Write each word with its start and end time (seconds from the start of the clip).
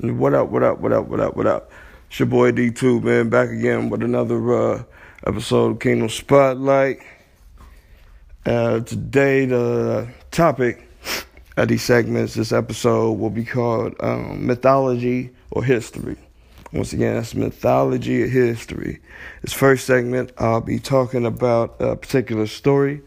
What 0.00 0.32
up, 0.32 0.50
what 0.50 0.62
up, 0.62 0.78
what 0.78 0.92
up, 0.92 1.08
what 1.08 1.18
up, 1.18 1.34
what 1.34 1.46
up? 1.48 1.72
It's 2.08 2.20
your 2.20 2.26
boy 2.26 2.52
D2, 2.52 3.02
man, 3.02 3.30
back 3.30 3.48
again 3.48 3.90
with 3.90 4.04
another 4.04 4.54
uh, 4.54 4.82
episode 5.26 5.72
of 5.72 5.80
Kingdom 5.80 6.08
Spotlight. 6.08 7.00
Uh, 8.46 8.78
today, 8.78 9.44
the 9.46 10.06
topic 10.30 10.88
of 11.56 11.66
these 11.66 11.82
segments, 11.82 12.34
this 12.34 12.52
episode 12.52 13.14
will 13.14 13.30
be 13.30 13.44
called 13.44 13.96
um, 13.98 14.46
Mythology 14.46 15.30
or 15.50 15.64
History. 15.64 16.16
Once 16.72 16.92
again, 16.92 17.16
that's 17.16 17.34
mythology 17.34 18.22
or 18.22 18.28
history. 18.28 19.00
This 19.42 19.52
first 19.52 19.84
segment, 19.84 20.30
I'll 20.38 20.60
be 20.60 20.78
talking 20.78 21.26
about 21.26 21.74
a 21.80 21.96
particular 21.96 22.46
story 22.46 23.02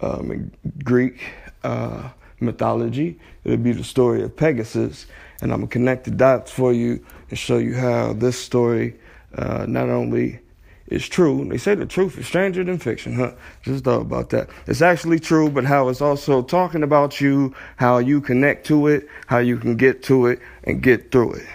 um, 0.00 0.30
in 0.32 0.50
Greek 0.82 1.20
uh, 1.64 2.08
mythology. 2.40 3.18
It'll 3.44 3.58
be 3.58 3.72
the 3.72 3.84
story 3.84 4.22
of 4.22 4.36
Pegasus 4.36 5.06
and 5.40 5.52
I'm 5.52 5.60
gonna 5.60 5.68
connect 5.68 6.04
the 6.04 6.10
dots 6.10 6.50
for 6.50 6.72
you 6.72 7.04
and 7.30 7.38
show 7.38 7.58
you 7.58 7.74
how 7.74 8.12
this 8.12 8.38
story 8.38 8.96
uh, 9.34 9.64
not 9.66 9.88
only 9.88 10.40
is 10.88 11.08
true. 11.08 11.46
They 11.48 11.56
say 11.56 11.74
the 11.74 11.86
truth 11.86 12.18
is 12.18 12.26
stranger 12.26 12.64
than 12.64 12.78
fiction, 12.78 13.14
huh? 13.14 13.32
Just 13.62 13.84
thought 13.84 14.02
about 14.02 14.30
that. 14.30 14.50
It's 14.66 14.82
actually 14.82 15.20
true, 15.20 15.48
but 15.48 15.64
how 15.64 15.88
it's 15.88 16.00
also 16.00 16.42
talking 16.42 16.82
about 16.82 17.20
you, 17.20 17.54
how 17.76 17.98
you 17.98 18.20
connect 18.20 18.66
to 18.66 18.88
it, 18.88 19.08
how 19.26 19.38
you 19.38 19.56
can 19.56 19.76
get 19.76 20.02
to 20.04 20.26
it 20.26 20.40
and 20.64 20.82
get 20.82 21.12
through 21.12 21.34
it. 21.34 21.46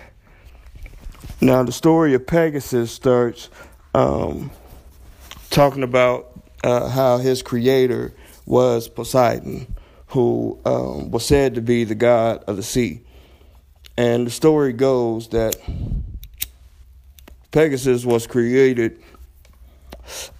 Now, 1.41 1.63
the 1.63 1.73
story 1.73 2.13
of 2.13 2.25
Pegasus 2.25 2.91
starts 2.91 3.49
um, 3.93 4.49
talking 5.49 5.83
about 5.83 6.39
uh, 6.63 6.87
how 6.89 7.17
his 7.17 7.43
creator 7.43 8.13
was 8.45 8.87
Poseidon, 8.87 9.67
who 10.15 10.57
um, 10.63 11.11
was 11.11 11.25
said 11.25 11.55
to 11.55 11.61
be 11.61 11.83
the 11.83 11.93
god 11.93 12.41
of 12.47 12.55
the 12.55 12.63
sea. 12.63 13.01
And 13.97 14.25
the 14.25 14.31
story 14.31 14.71
goes 14.71 15.27
that 15.29 15.57
Pegasus 17.51 18.05
was 18.05 18.25
created 18.25 19.03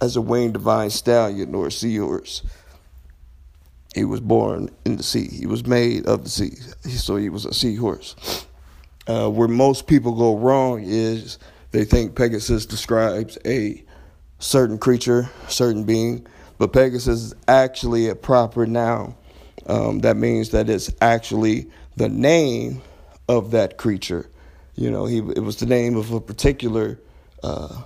as 0.00 0.16
a 0.16 0.22
winged 0.22 0.54
divine 0.54 0.88
stallion 0.88 1.54
or 1.54 1.66
a 1.66 1.70
seahorse. 1.70 2.42
He 3.94 4.06
was 4.06 4.20
born 4.20 4.70
in 4.86 4.96
the 4.96 5.02
sea. 5.02 5.28
He 5.28 5.46
was 5.46 5.66
made 5.66 6.06
of 6.06 6.24
the 6.24 6.30
sea. 6.30 6.54
So 6.88 7.16
he 7.16 7.28
was 7.28 7.44
a 7.44 7.52
seahorse. 7.52 8.46
Uh, 9.06 9.28
where 9.28 9.46
most 9.46 9.86
people 9.86 10.12
go 10.14 10.38
wrong 10.38 10.82
is 10.82 11.38
they 11.72 11.84
think 11.84 12.16
Pegasus 12.16 12.64
describes 12.64 13.36
a 13.44 13.84
certain 14.38 14.78
creature, 14.78 15.28
certain 15.48 15.84
being, 15.84 16.26
but 16.56 16.72
Pegasus 16.72 17.20
is 17.24 17.34
actually 17.46 18.08
a 18.08 18.14
proper 18.14 18.64
noun. 18.64 19.14
Um, 19.66 20.00
that 20.00 20.16
means 20.16 20.50
that 20.50 20.70
it's 20.70 20.90
actually 21.00 21.70
the 21.96 22.08
name 22.08 22.82
of 23.28 23.50
that 23.50 23.76
creature. 23.76 24.28
You 24.76 24.90
know, 24.90 25.06
he 25.06 25.18
it 25.18 25.42
was 25.42 25.56
the 25.56 25.66
name 25.66 25.96
of 25.96 26.12
a 26.12 26.20
particular 26.20 27.00
uh, 27.42 27.82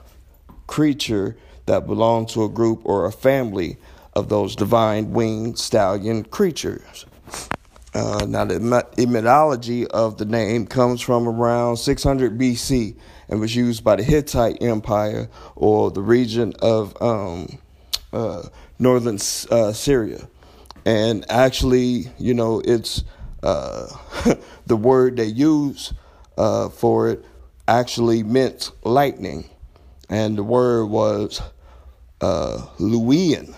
creature 0.66 1.36
that 1.66 1.86
belonged 1.86 2.28
to 2.30 2.44
a 2.44 2.48
group 2.48 2.80
or 2.84 3.06
a 3.06 3.12
family 3.12 3.78
of 4.14 4.28
those 4.28 4.56
divine 4.56 5.12
winged 5.12 5.58
stallion 5.58 6.24
creatures. 6.24 7.06
Uh, 7.92 8.24
now, 8.28 8.44
the 8.44 8.54
etymology 8.98 9.86
of 9.88 10.18
the 10.18 10.24
name 10.24 10.66
comes 10.66 11.00
from 11.00 11.28
around 11.28 11.76
600 11.76 12.38
BC 12.38 12.94
and 13.28 13.40
was 13.40 13.54
used 13.54 13.82
by 13.82 13.96
the 13.96 14.02
Hittite 14.02 14.62
Empire 14.62 15.28
or 15.56 15.90
the 15.90 16.02
region 16.02 16.52
of 16.60 17.00
um, 17.02 17.58
uh, 18.12 18.42
northern 18.78 19.16
uh, 19.50 19.72
Syria. 19.72 20.28
And 20.84 21.24
actually, 21.30 22.06
you 22.18 22.34
know, 22.34 22.60
it's 22.64 23.04
uh, 23.42 23.86
the 24.66 24.76
word 24.76 25.16
they 25.16 25.26
use 25.26 25.92
uh, 26.38 26.68
for 26.68 27.10
it 27.10 27.24
actually 27.68 28.22
meant 28.22 28.70
lightning, 28.82 29.48
and 30.08 30.36
the 30.36 30.42
word 30.42 30.86
was 30.86 31.40
uh, 32.20 32.66
referring 32.78 33.54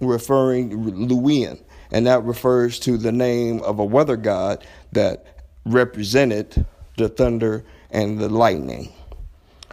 Luwian, 0.00 1.60
and 1.90 2.06
that 2.06 2.24
refers 2.24 2.78
to 2.80 2.98
the 2.98 3.12
name 3.12 3.62
of 3.62 3.78
a 3.78 3.84
weather 3.84 4.16
god 4.16 4.66
that 4.92 5.26
represented 5.64 6.66
the 6.96 7.08
thunder 7.08 7.64
and 7.90 8.18
the 8.18 8.28
lightning. 8.28 8.92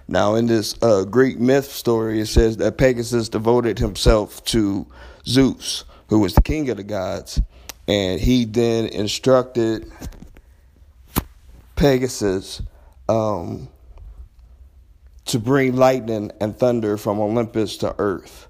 Now, 0.07 0.35
in 0.35 0.47
this 0.47 0.75
uh, 0.81 1.05
Greek 1.05 1.39
myth 1.39 1.71
story, 1.71 2.19
it 2.19 2.27
says 2.27 2.57
that 2.57 2.77
Pegasus 2.77 3.29
devoted 3.29 3.79
himself 3.79 4.43
to 4.45 4.85
Zeus, 5.25 5.85
who 6.09 6.19
was 6.19 6.33
the 6.35 6.41
king 6.41 6.69
of 6.69 6.77
the 6.77 6.83
gods, 6.83 7.41
and 7.87 8.19
he 8.19 8.45
then 8.45 8.85
instructed 8.87 9.91
Pegasus 11.75 12.61
um, 13.09 13.67
to 15.25 15.39
bring 15.39 15.75
lightning 15.75 16.31
and 16.39 16.57
thunder 16.57 16.97
from 16.97 17.19
Olympus 17.19 17.77
to 17.77 17.95
Earth. 17.97 18.47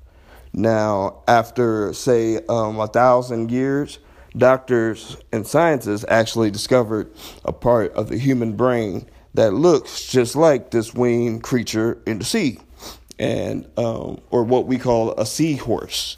Now, 0.54 1.24
after 1.28 1.94
say 1.94 2.40
um, 2.48 2.80
a 2.80 2.88
thousand 2.88 3.50
years, 3.50 4.00
doctors 4.38 5.18
and 5.32 5.48
scientists 5.48 6.06
actually 6.08 6.52
discovered 6.52 7.12
a 7.46 7.52
part 7.52 7.94
of 7.94 8.10
the 8.10 8.18
human 8.18 8.56
brain 8.56 9.08
that 9.34 9.54
looks 9.54 10.06
just 10.06 10.36
like 10.36 10.70
this 10.70 10.94
winged 10.94 11.42
creature 11.42 12.02
in 12.06 12.20
the 12.20 12.26
sea, 12.26 12.60
and 13.18 13.68
um, 13.78 14.22
or 14.30 14.44
what 14.44 14.68
we 14.68 14.78
call 14.78 15.14
a 15.14 15.26
seahorse. 15.26 16.18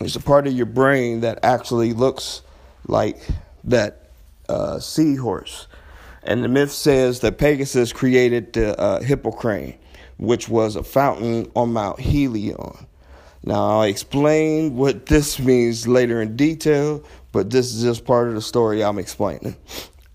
It's 0.00 0.16
a 0.16 0.20
part 0.20 0.46
of 0.46 0.52
your 0.52 0.66
brain 0.66 1.20
that 1.20 1.40
actually 1.44 1.92
looks 1.92 2.42
like 2.86 3.20
that 3.64 4.10
uh, 4.48 4.78
seahorse. 4.78 5.66
And 6.22 6.42
the 6.42 6.48
myth 6.48 6.72
says 6.72 7.20
that 7.20 7.38
Pegasus 7.38 7.92
created 7.92 8.52
the 8.54 8.78
uh, 8.80 9.00
Hippocrene, 9.00 9.78
which 10.16 10.48
was 10.48 10.74
a 10.76 10.82
fountain 10.82 11.50
on 11.54 11.72
Mount 11.72 11.98
Helion. 11.98 12.86
Now, 13.42 13.68
I'll 13.68 13.82
explain 13.82 14.74
what 14.74 15.06
this 15.06 15.38
means 15.38 15.86
later 15.86 16.22
in 16.22 16.34
detail, 16.34 17.04
but 17.30 17.50
this 17.50 17.74
is 17.74 17.82
just 17.82 18.06
part 18.06 18.28
of 18.28 18.34
the 18.34 18.40
story 18.40 18.82
I'm 18.82 18.98
explaining. 18.98 19.56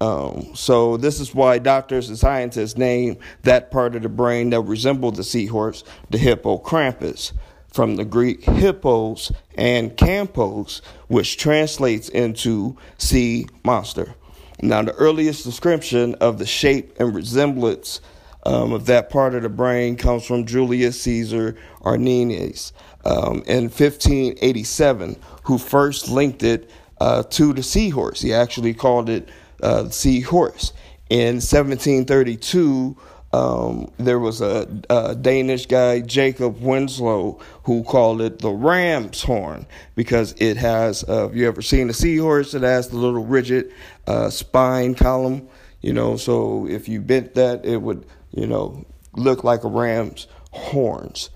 Um, 0.01 0.51
so, 0.55 0.97
this 0.97 1.19
is 1.19 1.35
why 1.35 1.59
doctors 1.59 2.09
and 2.09 2.17
scientists 2.17 2.75
name 2.75 3.17
that 3.43 3.69
part 3.69 3.95
of 3.95 4.01
the 4.01 4.09
brain 4.09 4.49
that 4.49 4.61
resembled 4.61 5.15
the 5.15 5.23
seahorse 5.23 5.83
the 6.09 6.17
hippocampus 6.17 7.33
from 7.79 7.95
the 7.95 8.03
Greek 8.03 8.43
hippos 8.43 9.31
and 9.55 9.95
campos, 9.95 10.81
which 11.07 11.37
translates 11.37 12.09
into 12.09 12.75
sea 12.97 13.47
monster. 13.63 14.15
Now, 14.61 14.81
the 14.81 14.91
earliest 14.95 15.45
description 15.45 16.13
of 16.15 16.39
the 16.39 16.45
shape 16.45 16.99
and 16.99 17.15
resemblance 17.15 18.01
um, 18.45 18.73
of 18.73 18.85
that 18.87 19.09
part 19.09 19.33
of 19.33 19.43
the 19.43 19.49
brain 19.49 19.95
comes 19.95 20.25
from 20.25 20.45
Julius 20.45 21.01
Caesar 21.03 21.55
Arantius 21.79 22.73
um, 23.05 23.43
in 23.47 23.69
1587, 23.69 25.15
who 25.43 25.57
first 25.57 26.09
linked 26.09 26.43
it 26.43 26.69
uh, 26.99 27.23
to 27.29 27.53
the 27.53 27.63
seahorse. 27.63 28.19
He 28.19 28.33
actually 28.33 28.73
called 28.73 29.07
it 29.09 29.29
uh, 29.63 29.83
the 29.83 29.93
seahorse. 29.93 30.73
In 31.09 31.35
1732, 31.35 32.97
um, 33.31 33.91
there 33.97 34.19
was 34.19 34.41
a, 34.41 34.67
a, 34.89 35.13
Danish 35.13 35.67
guy, 35.67 36.01
Jacob 36.01 36.59
Winslow, 36.61 37.39
who 37.63 37.83
called 37.83 38.21
it 38.21 38.39
the 38.39 38.49
ram's 38.49 39.21
horn 39.21 39.67
because 39.95 40.33
it 40.37 40.57
has, 40.57 41.03
uh, 41.07 41.23
have 41.23 41.35
you 41.35 41.47
ever 41.47 41.61
seen 41.61 41.89
a 41.89 41.93
seahorse? 41.93 42.55
It 42.55 42.63
has 42.63 42.89
the 42.89 42.97
little 42.97 43.23
rigid 43.23 43.71
uh, 44.07 44.31
spine 44.31 44.95
column, 44.95 45.47
you 45.81 45.93
know, 45.93 46.17
so 46.17 46.67
if 46.67 46.89
you 46.89 47.01
bent 47.01 47.35
that, 47.35 47.65
it 47.65 47.77
would, 47.77 48.05
you 48.31 48.47
know, 48.47 48.83
look 49.15 49.43
like 49.43 49.63
a 49.63 49.67
ram's 49.67 50.25
horns. 50.51 51.29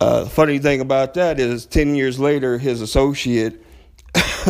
Uh, 0.00 0.26
funny 0.26 0.58
thing 0.58 0.80
about 0.80 1.14
that 1.14 1.40
is 1.40 1.64
10 1.64 1.94
years 1.94 2.20
later, 2.20 2.58
his 2.58 2.82
associate, 2.82 3.64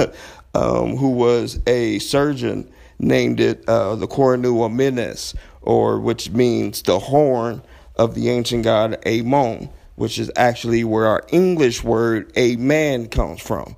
um, 0.54 0.96
who 0.96 1.10
was 1.10 1.60
a 1.68 2.00
surgeon, 2.00 2.70
named 2.98 3.40
it 3.40 3.64
uh, 3.68 3.94
the 3.94 4.06
Cornu 4.06 4.54
Ammonis 4.54 5.34
or 5.62 6.00
which 6.00 6.30
means 6.30 6.82
the 6.82 6.98
horn 6.98 7.62
of 7.96 8.14
the 8.14 8.30
ancient 8.30 8.64
god 8.64 8.98
Amon, 9.06 9.68
which 9.96 10.18
is 10.18 10.30
actually 10.36 10.84
where 10.84 11.06
our 11.06 11.22
English 11.30 11.82
word 11.82 12.32
amen 12.38 13.08
comes 13.08 13.40
from. 13.40 13.76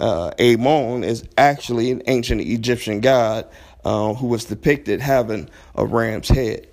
Uh, 0.00 0.30
Amon 0.40 1.02
is 1.02 1.24
actually 1.36 1.90
an 1.90 2.02
ancient 2.06 2.40
Egyptian 2.40 3.00
god 3.00 3.46
uh, 3.84 4.14
who 4.14 4.28
was 4.28 4.44
depicted 4.44 5.00
having 5.00 5.50
a 5.74 5.84
ram's 5.84 6.28
head. 6.28 6.68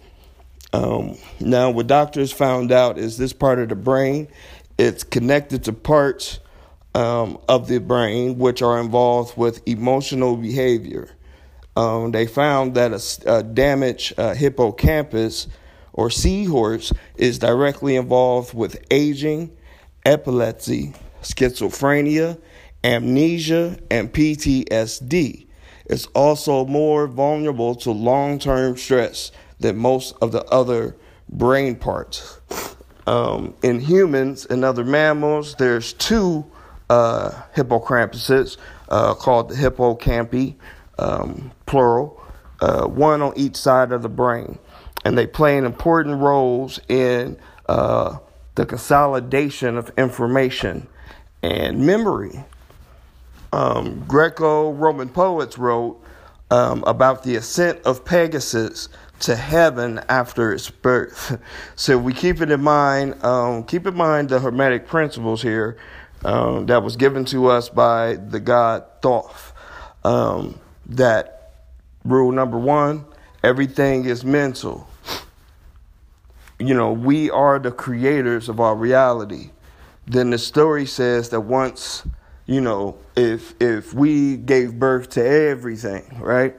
Um, 0.74 1.18
now, 1.40 1.72
what 1.72 1.88
doctors 1.88 2.32
found 2.32 2.72
out 2.72 2.98
is 2.98 3.18
this 3.18 3.34
part 3.34 3.60
of 3.60 3.70
the 3.70 3.76
brain, 3.76 4.28
it's 4.78 5.04
connected 5.04 5.64
to 5.66 5.74
parts 5.74 6.40
um, 6.94 7.40
of 7.48 7.68
the 7.68 7.80
brain 7.80 8.38
which 8.38 8.62
are 8.62 8.80
involved 8.80 9.38
with 9.38 9.62
emotional 9.68 10.36
behavior 10.36 11.10
um, 11.76 12.12
they 12.12 12.28
found 12.28 12.76
that 12.76 12.92
a, 12.92 13.38
a 13.38 13.44
damaged 13.44 14.18
uh, 14.18 14.34
hippocampus 14.34 15.48
or 15.94 16.10
seahorse 16.10 16.94
is 17.16 17.40
directly 17.40 17.96
involved 17.96 18.54
with 18.54 18.84
aging, 18.92 19.56
epilepsy, 20.06 20.94
schizophrenia, 21.22 22.40
amnesia, 22.84 23.78
and 23.90 24.14
PTSD. 24.14 25.48
It's 25.86 26.06
also 26.08 26.66
more 26.66 27.08
vulnerable 27.08 27.76
to 27.76 27.92
long 27.92 28.40
term 28.40 28.78
stress 28.78 29.32
than 29.60 29.78
most 29.78 30.16
of 30.22 30.32
the 30.32 30.44
other 30.46 30.96
brain 31.30 31.76
parts. 31.76 32.40
Um, 33.08 33.56
in 33.62 33.80
humans 33.80 34.46
and 34.46 34.66
other 34.66 34.84
mammals, 34.84 35.56
there's 35.56 35.94
two 35.94 36.46
uh, 36.90 37.32
hippocampuses 37.56 38.58
uh, 38.90 39.14
called 39.14 39.50
the 39.50 39.56
hippocampi, 39.56 40.56
um, 40.98 41.52
plural, 41.66 42.22
uh, 42.62 42.86
one 42.88 43.22
on 43.22 43.34
each 43.36 43.56
side 43.56 43.92
of 43.92 44.02
the 44.02 44.10
brain. 44.10 44.58
And 45.04 45.18
they 45.18 45.28
play 45.28 45.58
an 45.58 45.66
important 45.66 46.18
roles 46.18 46.80
in 46.90 47.38
uh, 47.68 48.18
the 48.56 48.66
consolidation 48.66 49.78
of 49.78 49.92
information 49.98 50.88
and 51.44 51.86
memory. 51.86 52.44
Um, 53.54 54.04
Greco 54.08 54.72
Roman 54.72 55.10
poets 55.10 55.58
wrote 55.58 56.02
um, 56.52 56.84
about 56.88 57.24
the 57.24 57.36
ascent 57.36 57.82
of 57.84 58.04
Pegasus 58.04 58.90
to 59.22 59.36
heaven 59.36 60.00
after 60.10 60.54
its 60.54 60.70
birth. 60.70 61.40
So 61.76 61.98
we 61.98 62.14
keep 62.14 62.42
it 62.42 62.52
in 62.52 62.62
mind, 62.62 63.24
um, 63.24 63.64
keep 63.64 63.86
in 63.86 63.96
mind 63.96 64.30
the 64.30 64.40
Hermetic 64.40 64.88
principles 64.88 65.42
here 65.42 65.78
um, 66.24 66.66
that 66.68 66.84
was 66.84 66.96
given 66.96 67.26
to 67.26 67.48
us 67.48 67.70
by 67.70 68.16
the 68.16 68.40
god 68.40 68.86
Thoth. 69.02 69.54
That 70.86 71.52
rule 72.04 72.32
number 72.32 72.58
one, 72.58 73.06
everything 73.44 74.06
is 74.06 74.24
mental. 74.24 74.88
You 76.60 76.74
know, 76.74 76.94
we 76.94 77.30
are 77.32 77.60
the 77.60 77.72
creators 77.72 78.48
of 78.48 78.60
our 78.60 78.76
reality. 78.76 79.50
Then 80.08 80.30
the 80.30 80.38
story 80.38 80.86
says 80.86 81.30
that 81.30 81.42
once, 81.42 82.04
you 82.46 82.62
know, 82.62 82.98
if 83.16 83.56
if 83.60 83.94
we 83.94 84.38
gave 84.38 84.80
birth 84.80 85.10
to 85.12 85.26
everything, 85.26 86.18
right? 86.20 86.56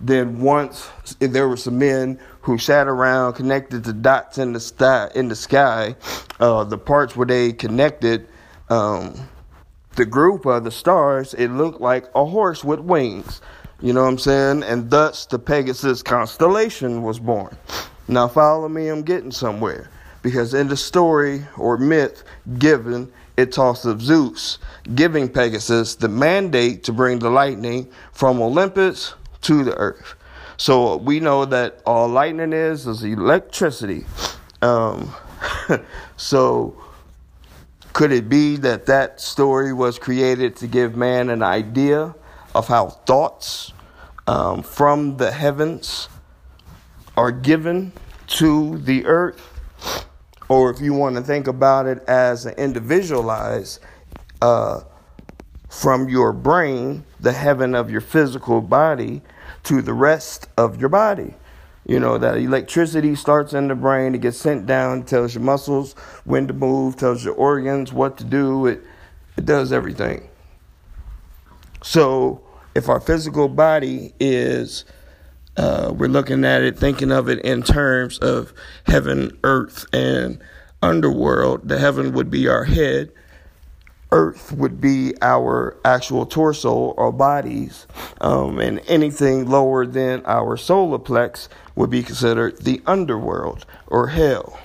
Then 0.00 0.40
once 0.40 0.88
there 1.18 1.48
were 1.48 1.56
some 1.56 1.78
men 1.78 2.18
who 2.42 2.58
sat 2.58 2.86
around 2.86 3.34
connected 3.34 3.84
the 3.84 3.92
dots 3.92 4.38
in 4.38 4.52
the 4.52 4.60
sky 4.60 5.10
in 5.14 5.28
the 5.28 5.36
sky, 5.36 5.96
uh, 6.38 6.64
the 6.64 6.78
parts 6.78 7.16
where 7.16 7.26
they 7.26 7.52
connected 7.52 8.28
um, 8.68 9.28
the 9.96 10.06
group 10.06 10.46
of 10.46 10.64
the 10.64 10.70
stars, 10.70 11.34
it 11.34 11.48
looked 11.48 11.80
like 11.80 12.06
a 12.14 12.24
horse 12.24 12.62
with 12.62 12.80
wings. 12.80 13.40
You 13.82 13.94
know 13.94 14.02
what 14.02 14.08
I'm 14.08 14.18
saying? 14.18 14.62
And 14.64 14.90
thus 14.90 15.26
the 15.26 15.38
Pegasus 15.38 16.02
constellation 16.02 17.02
was 17.02 17.18
born. 17.18 17.56
Now 18.08 18.28
follow 18.28 18.68
me, 18.68 18.88
I'm 18.88 19.02
getting 19.02 19.32
somewhere. 19.32 19.90
Because 20.22 20.52
in 20.52 20.68
the 20.68 20.76
story 20.76 21.46
or 21.56 21.78
myth 21.78 22.24
given, 22.58 23.10
it 23.38 23.52
talks 23.52 23.86
of 23.86 24.02
Zeus 24.02 24.58
giving 24.94 25.28
Pegasus 25.28 25.94
the 25.94 26.08
mandate 26.08 26.84
to 26.84 26.92
bring 26.92 27.20
the 27.20 27.30
lightning 27.30 27.90
from 28.12 28.42
Olympus 28.42 29.14
to 29.42 29.64
the 29.64 29.74
earth. 29.76 30.14
So 30.58 30.96
we 30.96 31.20
know 31.20 31.46
that 31.46 31.80
all 31.86 32.06
lightning 32.06 32.52
is 32.52 32.86
is 32.86 33.02
electricity. 33.02 34.04
Um, 34.60 35.14
so 36.18 36.76
could 37.94 38.12
it 38.12 38.28
be 38.28 38.56
that 38.56 38.84
that 38.86 39.22
story 39.22 39.72
was 39.72 39.98
created 39.98 40.56
to 40.56 40.66
give 40.66 40.96
man 40.96 41.30
an 41.30 41.42
idea 41.42 42.14
of 42.54 42.68
how 42.68 42.88
thoughts 42.88 43.72
um, 44.26 44.62
from 44.62 45.16
the 45.16 45.30
heavens 45.30 46.08
are 47.16 47.32
given 47.32 47.92
to 48.26 48.78
the 48.78 49.06
earth? 49.06 49.46
Or 50.48 50.70
if 50.70 50.80
you 50.80 50.94
want 50.94 51.16
to 51.16 51.22
think 51.22 51.46
about 51.46 51.86
it 51.86 52.02
as 52.08 52.46
an 52.46 52.54
individualized, 52.54 53.80
uh, 54.42 54.80
from 55.70 56.08
your 56.08 56.32
brain, 56.32 57.04
the 57.20 57.32
heaven 57.32 57.74
of 57.74 57.90
your 57.90 58.00
physical 58.00 58.60
body, 58.60 59.22
to 59.62 59.80
the 59.80 59.92
rest 59.92 60.48
of 60.56 60.80
your 60.80 60.88
body. 60.88 61.34
You 61.86 62.00
know, 62.00 62.18
that 62.18 62.36
electricity 62.36 63.14
starts 63.14 63.52
in 63.52 63.68
the 63.68 63.74
brain, 63.74 64.14
it 64.14 64.20
gets 64.20 64.36
sent 64.36 64.66
down, 64.66 65.04
tells 65.04 65.34
your 65.34 65.42
muscles 65.44 65.94
when 66.24 66.46
to 66.48 66.52
move, 66.52 66.96
tells 66.96 67.24
your 67.24 67.34
organs 67.34 67.92
what 67.92 68.18
to 68.18 68.24
do, 68.24 68.66
it, 68.66 68.82
it 69.36 69.46
does 69.46 69.72
everything. 69.72 70.29
So, 71.82 72.42
if 72.74 72.88
our 72.88 73.00
physical 73.00 73.48
body 73.48 74.14
is, 74.20 74.84
uh, 75.56 75.92
we're 75.94 76.08
looking 76.08 76.44
at 76.44 76.62
it, 76.62 76.78
thinking 76.78 77.10
of 77.10 77.28
it 77.28 77.40
in 77.40 77.62
terms 77.62 78.18
of 78.18 78.52
heaven, 78.86 79.36
earth, 79.44 79.86
and 79.92 80.40
underworld, 80.82 81.68
the 81.68 81.78
heaven 81.78 82.12
would 82.12 82.30
be 82.30 82.48
our 82.48 82.64
head, 82.64 83.10
earth 84.12 84.52
would 84.52 84.80
be 84.80 85.14
our 85.22 85.76
actual 85.84 86.26
torso 86.26 86.72
or 86.72 87.12
bodies, 87.12 87.86
um, 88.20 88.58
and 88.58 88.80
anything 88.86 89.48
lower 89.48 89.86
than 89.86 90.22
our 90.26 90.56
solar 90.56 90.98
plex 90.98 91.48
would 91.74 91.90
be 91.90 92.02
considered 92.02 92.58
the 92.58 92.82
underworld 92.86 93.64
or 93.86 94.08
hell. 94.08 94.58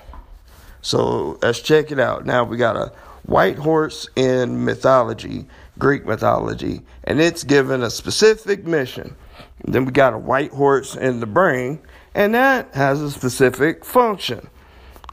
So 0.82 1.38
let's 1.42 1.60
check 1.60 1.90
it 1.90 1.98
out. 1.98 2.26
Now 2.26 2.44
we 2.44 2.56
got 2.56 2.76
a 2.76 2.92
white 3.24 3.58
horse 3.58 4.08
in 4.16 4.64
mythology, 4.64 5.46
Greek 5.78 6.06
mythology, 6.06 6.82
and 7.04 7.20
it's 7.20 7.44
given 7.44 7.82
a 7.82 7.90
specific 7.90 8.66
mission. 8.66 9.16
then 9.64 9.84
we 9.84 9.92
got 9.92 10.14
a 10.14 10.18
white 10.18 10.52
horse 10.52 10.94
in 10.94 11.20
the 11.20 11.26
brain, 11.26 11.78
and 12.14 12.34
that 12.34 12.74
has 12.74 13.02
a 13.02 13.10
specific 13.10 13.84
function. 13.84 14.48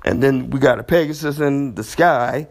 And 0.05 0.21
then 0.21 0.49
we 0.49 0.59
got 0.59 0.79
a 0.79 0.83
Pegasus 0.83 1.39
in 1.39 1.75
the 1.75 1.83
sky, 1.83 2.47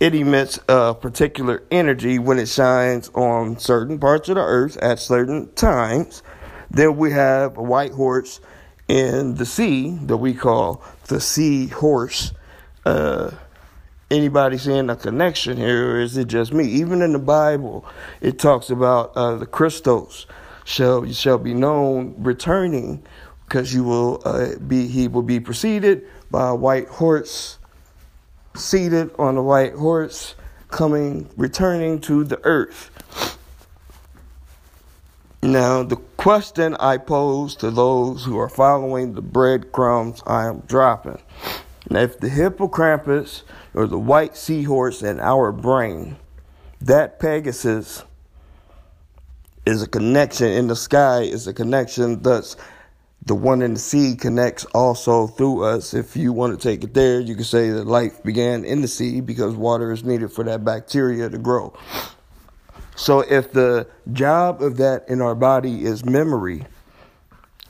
it 0.00 0.14
emits 0.14 0.60
a 0.68 0.94
particular 0.94 1.64
energy 1.72 2.20
when 2.20 2.38
it 2.38 2.48
shines 2.48 3.10
on 3.14 3.58
certain 3.58 3.98
parts 3.98 4.28
of 4.28 4.36
the 4.36 4.42
earth 4.42 4.76
at 4.76 5.00
certain 5.00 5.52
times. 5.54 6.22
Then 6.70 6.96
we 6.96 7.10
have 7.10 7.56
a 7.56 7.62
white 7.62 7.92
horse 7.92 8.40
in 8.86 9.34
the 9.34 9.44
sea 9.44 9.98
that 10.02 10.16
we 10.16 10.34
call 10.34 10.84
the 11.08 11.20
sea 11.20 11.66
horse. 11.66 12.32
Uh, 12.86 13.32
anybody 14.10 14.58
seeing 14.58 14.90
a 14.90 14.96
connection 14.96 15.56
here, 15.56 15.92
or 15.92 16.00
is 16.00 16.16
it 16.16 16.28
just 16.28 16.52
me? 16.52 16.64
Even 16.64 17.02
in 17.02 17.12
the 17.12 17.18
Bible, 17.18 17.84
it 18.20 18.38
talks 18.38 18.70
about 18.70 19.12
uh, 19.16 19.36
the 19.36 19.46
Christos 19.46 20.26
shall 20.64 21.10
shall 21.12 21.38
be 21.38 21.54
known 21.54 22.14
returning, 22.18 23.02
because 23.46 23.74
you 23.74 23.84
will 23.84 24.22
uh, 24.24 24.56
be 24.66 24.86
he 24.86 25.08
will 25.08 25.22
be 25.22 25.40
preceded 25.40 26.06
by 26.30 26.48
a 26.48 26.54
white 26.54 26.88
horse 26.88 27.58
seated 28.54 29.10
on 29.18 29.36
a 29.36 29.42
white 29.42 29.74
horse, 29.74 30.34
coming, 30.68 31.28
returning 31.36 32.00
to 32.00 32.24
the 32.24 32.40
earth. 32.44 32.90
Now, 35.42 35.84
the 35.84 35.96
question 36.16 36.74
I 36.80 36.98
pose 36.98 37.54
to 37.56 37.70
those 37.70 38.24
who 38.24 38.38
are 38.38 38.48
following 38.48 39.12
the 39.12 39.22
breadcrumbs 39.22 40.22
I 40.26 40.46
am 40.46 40.60
dropping. 40.60 41.20
Now, 41.88 42.00
if 42.00 42.18
the 42.18 42.28
hippocampus 42.28 43.44
or 43.74 43.86
the 43.86 43.98
white 43.98 44.36
seahorse 44.36 45.02
in 45.02 45.20
our 45.20 45.52
brain, 45.52 46.16
that 46.80 47.18
Pegasus 47.18 48.04
is 49.66 49.82
a 49.82 49.88
connection 49.88 50.48
in 50.48 50.66
the 50.66 50.76
sky, 50.76 51.20
is 51.20 51.46
a 51.46 51.52
connection 51.52 52.22
that's 52.22 52.56
the 53.26 53.34
one 53.34 53.60
in 53.60 53.74
the 53.74 53.80
sea 53.80 54.16
connects 54.16 54.64
also 54.66 55.26
through 55.26 55.62
us. 55.64 55.92
If 55.92 56.16
you 56.16 56.32
want 56.32 56.58
to 56.58 56.68
take 56.68 56.82
it 56.82 56.94
there, 56.94 57.20
you 57.20 57.34
can 57.34 57.44
say 57.44 57.70
that 57.70 57.86
life 57.86 58.22
began 58.22 58.64
in 58.64 58.80
the 58.80 58.88
sea 58.88 59.20
because 59.20 59.54
water 59.54 59.92
is 59.92 60.04
needed 60.04 60.32
for 60.32 60.44
that 60.44 60.64
bacteria 60.64 61.28
to 61.28 61.38
grow. 61.38 61.76
So, 62.96 63.20
if 63.20 63.52
the 63.52 63.86
job 64.12 64.62
of 64.62 64.76
that 64.78 65.08
in 65.08 65.20
our 65.20 65.34
body 65.34 65.84
is 65.84 66.04
memory, 66.04 66.66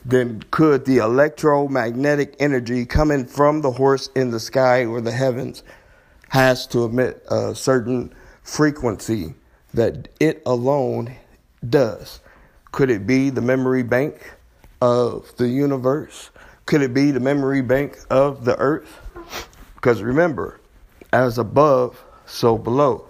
then 0.05 0.43
could 0.49 0.85
the 0.85 0.97
electromagnetic 0.97 2.35
energy 2.39 2.85
coming 2.85 3.25
from 3.25 3.61
the 3.61 3.71
horse 3.71 4.09
in 4.15 4.31
the 4.31 4.39
sky 4.39 4.85
or 4.85 5.01
the 5.01 5.11
heavens 5.11 5.61
has 6.29 6.65
to 6.67 6.85
emit 6.85 7.23
a 7.29 7.53
certain 7.53 8.13
frequency 8.43 9.33
that 9.73 10.07
it 10.19 10.41
alone 10.45 11.15
does? 11.67 12.21
Could 12.71 12.89
it 12.89 13.05
be 13.05 13.29
the 13.29 13.41
memory 13.41 13.83
bank? 13.83 14.33
of 14.81 15.35
the 15.37 15.47
universe? 15.47 16.29
Could 16.65 16.81
it 16.81 16.93
be 16.93 17.11
the 17.11 17.19
memory 17.19 17.61
bank 17.61 17.99
of 18.09 18.45
the 18.45 18.57
earth? 18.57 19.01
Because 19.75 20.01
remember, 20.01 20.59
as 21.11 21.37
above, 21.37 22.03
so 22.25 22.57
below, 22.57 23.07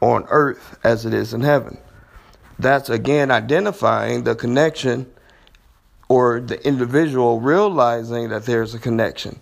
on 0.00 0.26
earth 0.28 0.78
as 0.84 1.06
it 1.06 1.14
is 1.14 1.34
in 1.34 1.40
heaven. 1.40 1.78
That's 2.58 2.90
again 2.90 3.30
identifying 3.30 4.24
the 4.24 4.34
connection 4.34 5.10
or 6.08 6.40
the 6.40 6.64
individual 6.66 7.40
realizing 7.40 8.30
that 8.30 8.44
there's 8.44 8.74
a 8.74 8.78
connection. 8.78 9.40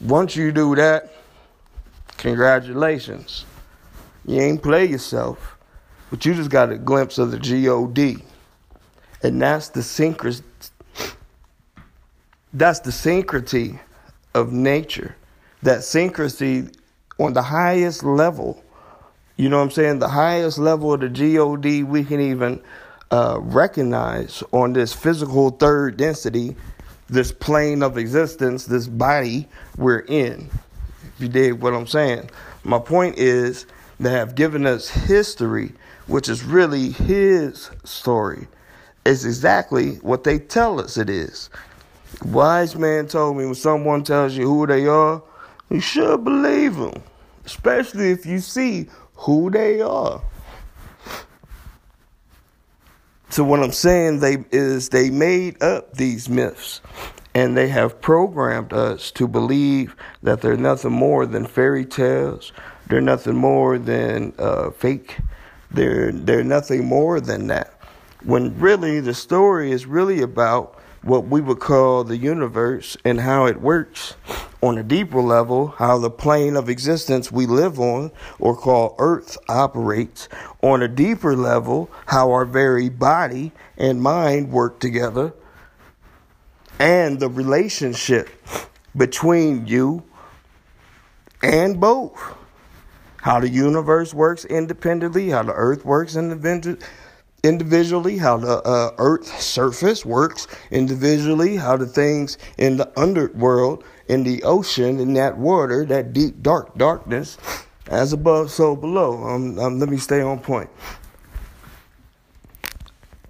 Once 0.00 0.36
you 0.36 0.52
do 0.52 0.74
that, 0.76 1.12
congratulations. 2.20 3.44
You 4.26 4.40
ain't 4.40 4.62
play 4.62 4.86
yourself, 4.86 5.56
but 6.10 6.24
you 6.24 6.34
just 6.34 6.50
got 6.50 6.70
a 6.70 6.78
glimpse 6.78 7.18
of 7.18 7.30
the 7.30 7.38
God. 7.38 8.22
And 9.22 9.40
that's 9.42 9.68
the 9.68 9.82
synchronous 9.82 10.42
that's 12.52 12.80
the 12.80 12.90
synchrony 12.90 13.78
of 14.34 14.52
nature. 14.52 15.16
That 15.62 15.80
synchrony 15.80 16.74
on 17.18 17.32
the 17.32 17.42
highest 17.42 18.02
level. 18.02 18.62
You 19.36 19.48
know 19.48 19.58
what 19.58 19.64
I'm 19.64 19.70
saying? 19.70 19.98
The 20.00 20.08
highest 20.08 20.58
level 20.58 20.92
of 20.92 21.00
the 21.00 21.08
God 21.08 21.84
we 21.86 22.04
can 22.04 22.20
even 22.20 22.62
uh, 23.10 23.38
recognize 23.40 24.42
on 24.52 24.72
this 24.72 24.92
physical 24.92 25.50
third 25.50 25.96
density, 25.96 26.56
this 27.08 27.32
plane 27.32 27.82
of 27.82 27.96
existence, 27.96 28.66
this 28.66 28.86
body 28.86 29.48
we're 29.76 30.00
in. 30.00 30.50
You 31.20 31.28
dig 31.28 31.60
what 31.60 31.74
I'm 31.74 31.86
saying, 31.86 32.30
my 32.64 32.78
point 32.78 33.18
is 33.18 33.66
they 33.98 34.10
have 34.10 34.34
given 34.34 34.64
us 34.64 34.88
history, 34.88 35.72
which 36.06 36.30
is 36.30 36.42
really 36.42 36.90
his 36.90 37.70
story. 37.84 38.48
It's 39.04 39.24
exactly 39.24 39.96
what 39.96 40.24
they 40.24 40.38
tell 40.38 40.80
us 40.80 40.96
it 40.96 41.10
is. 41.10 41.50
Wise 42.24 42.74
man 42.74 43.06
told 43.06 43.36
me 43.36 43.44
when 43.44 43.54
someone 43.54 44.02
tells 44.02 44.34
you 44.34 44.46
who 44.46 44.66
they 44.66 44.86
are, 44.86 45.22
you 45.68 45.80
should 45.80 46.24
believe 46.24 46.76
them, 46.76 47.02
especially 47.44 48.10
if 48.10 48.24
you 48.24 48.38
see 48.40 48.88
who 49.14 49.50
they 49.50 49.82
are. 49.82 50.22
So 53.28 53.44
what 53.44 53.62
I'm 53.62 53.72
saying 53.72 54.20
they 54.20 54.44
is 54.50 54.88
they 54.88 55.10
made 55.10 55.62
up 55.62 55.94
these 55.94 56.28
myths 56.28 56.80
and 57.34 57.56
they 57.56 57.68
have 57.68 58.00
programmed 58.00 58.72
us 58.72 59.10
to 59.12 59.28
believe 59.28 59.94
that 60.22 60.40
they're 60.40 60.56
nothing 60.56 60.92
more 60.92 61.26
than 61.26 61.46
fairy 61.46 61.84
tales. 61.84 62.52
They're 62.88 63.00
nothing 63.00 63.36
more 63.36 63.78
than 63.78 64.32
uh, 64.38 64.70
fake. 64.70 65.18
They're 65.70 66.10
they're 66.10 66.42
nothing 66.42 66.84
more 66.84 67.20
than 67.20 67.46
that. 67.46 67.72
When 68.24 68.58
really 68.58 69.00
the 69.00 69.14
story 69.14 69.70
is 69.70 69.86
really 69.86 70.20
about 70.22 70.80
what 71.02 71.26
we 71.26 71.40
would 71.40 71.60
call 71.60 72.04
the 72.04 72.16
universe 72.16 72.96
and 73.04 73.20
how 73.20 73.46
it 73.46 73.60
works 73.60 74.16
on 74.60 74.76
a 74.76 74.82
deeper 74.82 75.22
level, 75.22 75.68
how 75.68 75.98
the 75.98 76.10
plane 76.10 76.56
of 76.56 76.68
existence 76.68 77.32
we 77.32 77.46
live 77.46 77.80
on 77.80 78.10
or 78.38 78.54
call 78.54 78.94
Earth 78.98 79.38
operates 79.48 80.28
on 80.60 80.82
a 80.82 80.88
deeper 80.88 81.34
level, 81.34 81.90
how 82.06 82.30
our 82.32 82.44
very 82.44 82.90
body 82.90 83.52
and 83.78 84.02
mind 84.02 84.50
work 84.50 84.78
together, 84.80 85.32
and 86.80 87.20
the 87.20 87.28
relationship 87.28 88.30
between 88.96 89.66
you 89.66 90.02
and 91.42 91.78
both. 91.78 92.18
How 93.18 93.38
the 93.38 93.50
universe 93.50 94.14
works 94.14 94.46
independently, 94.46 95.28
how 95.28 95.42
the 95.42 95.52
earth 95.52 95.84
works 95.84 96.16
individually, 96.16 98.16
how 98.16 98.38
the 98.38 98.62
uh, 98.62 98.94
Earth's 98.96 99.44
surface 99.44 100.06
works 100.06 100.46
individually, 100.70 101.56
how 101.56 101.76
the 101.76 101.86
things 101.86 102.38
in 102.56 102.78
the 102.78 102.90
underworld, 102.98 103.84
in 104.08 104.24
the 104.24 104.42
ocean, 104.42 104.98
in 104.98 105.12
that 105.14 105.36
water, 105.36 105.84
that 105.84 106.14
deep, 106.14 106.42
dark 106.42 106.74
darkness, 106.78 107.36
as 107.88 108.14
above, 108.14 108.50
so 108.50 108.74
below. 108.74 109.22
Um, 109.22 109.58
um, 109.58 109.78
let 109.78 109.90
me 109.90 109.98
stay 109.98 110.22
on 110.22 110.38
point. 110.38 110.70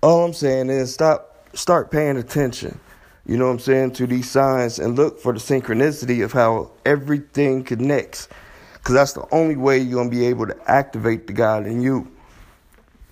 All 0.03 0.25
I'm 0.25 0.35
saying 0.35 0.71
is 0.71 0.95
stop, 0.95 1.49
start 1.57 1.91
paying 1.91 2.17
attention. 2.17 2.79
You 3.27 3.37
know 3.37 3.47
what 3.47 3.53
I'm 3.53 3.59
saying 3.59 3.93
to 3.93 4.07
these 4.07 4.31
signs 4.31 4.79
and 4.79 4.97
look 4.97 5.21
for 5.21 5.33
the 5.33 5.39
synchronicity 5.39 6.25
of 6.25 6.33
how 6.33 6.73
everything 6.85 7.63
connects, 7.63 8.29
because 8.75 8.95
that's 8.95 9.13
the 9.13 9.27
only 9.33 9.57
way 9.57 9.79
you're 9.79 9.99
gonna 9.99 10.11
be 10.11 10.27
able 10.27 10.47
to 10.47 10.57
activate 10.71 11.27
the 11.27 11.33
God 11.33 11.67
in 11.67 11.83
you. 11.83 12.11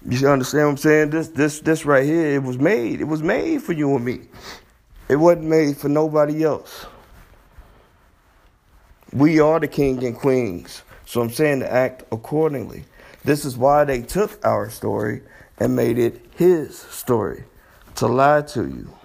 You 0.08 0.28
understand 0.28 0.64
what 0.66 0.70
I'm 0.70 0.76
saying? 0.78 1.10
This 1.10 1.28
this 1.28 1.60
this 1.60 1.84
right 1.84 2.04
here, 2.04 2.34
it 2.34 2.42
was 2.42 2.58
made. 2.58 3.00
It 3.00 3.08
was 3.08 3.22
made 3.22 3.62
for 3.62 3.72
you 3.72 3.94
and 3.94 4.04
me. 4.04 4.20
It 5.08 5.16
wasn't 5.16 5.46
made 5.46 5.76
for 5.76 5.88
nobody 5.88 6.44
else. 6.44 6.86
We 9.12 9.40
are 9.40 9.58
the 9.58 9.68
king 9.68 10.04
and 10.04 10.16
queens. 10.16 10.82
So 11.06 11.20
I'm 11.20 11.30
saying 11.30 11.60
to 11.60 11.72
act 11.72 12.04
accordingly. 12.12 12.84
This 13.24 13.44
is 13.44 13.56
why 13.56 13.84
they 13.84 14.02
took 14.02 14.44
our 14.44 14.70
story 14.70 15.22
and 15.58 15.74
made 15.74 15.98
it 15.98 16.26
his 16.36 16.78
story. 16.78 17.44
To 17.96 18.06
lie 18.06 18.42
to 18.42 18.66
you. 18.66 18.97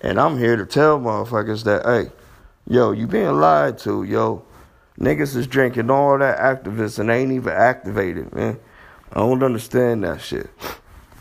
And 0.00 0.20
I'm 0.20 0.38
here 0.38 0.56
to 0.56 0.66
tell 0.66 0.98
motherfuckers 0.98 1.64
that, 1.64 1.84
hey, 1.84 2.12
yo, 2.68 2.92
you 2.92 3.06
being 3.06 3.40
lied 3.40 3.78
to, 3.78 4.04
yo. 4.04 4.44
Niggas 4.98 5.34
is 5.34 5.46
drinking 5.48 5.90
all 5.90 6.18
that 6.18 6.38
activists 6.38 6.98
and 6.98 7.08
they 7.08 7.22
ain't 7.22 7.32
even 7.32 7.52
activated, 7.52 8.32
man. 8.32 8.60
I 9.12 9.20
don't 9.20 9.42
understand 9.42 10.04
that 10.04 10.20
shit. 10.20 10.48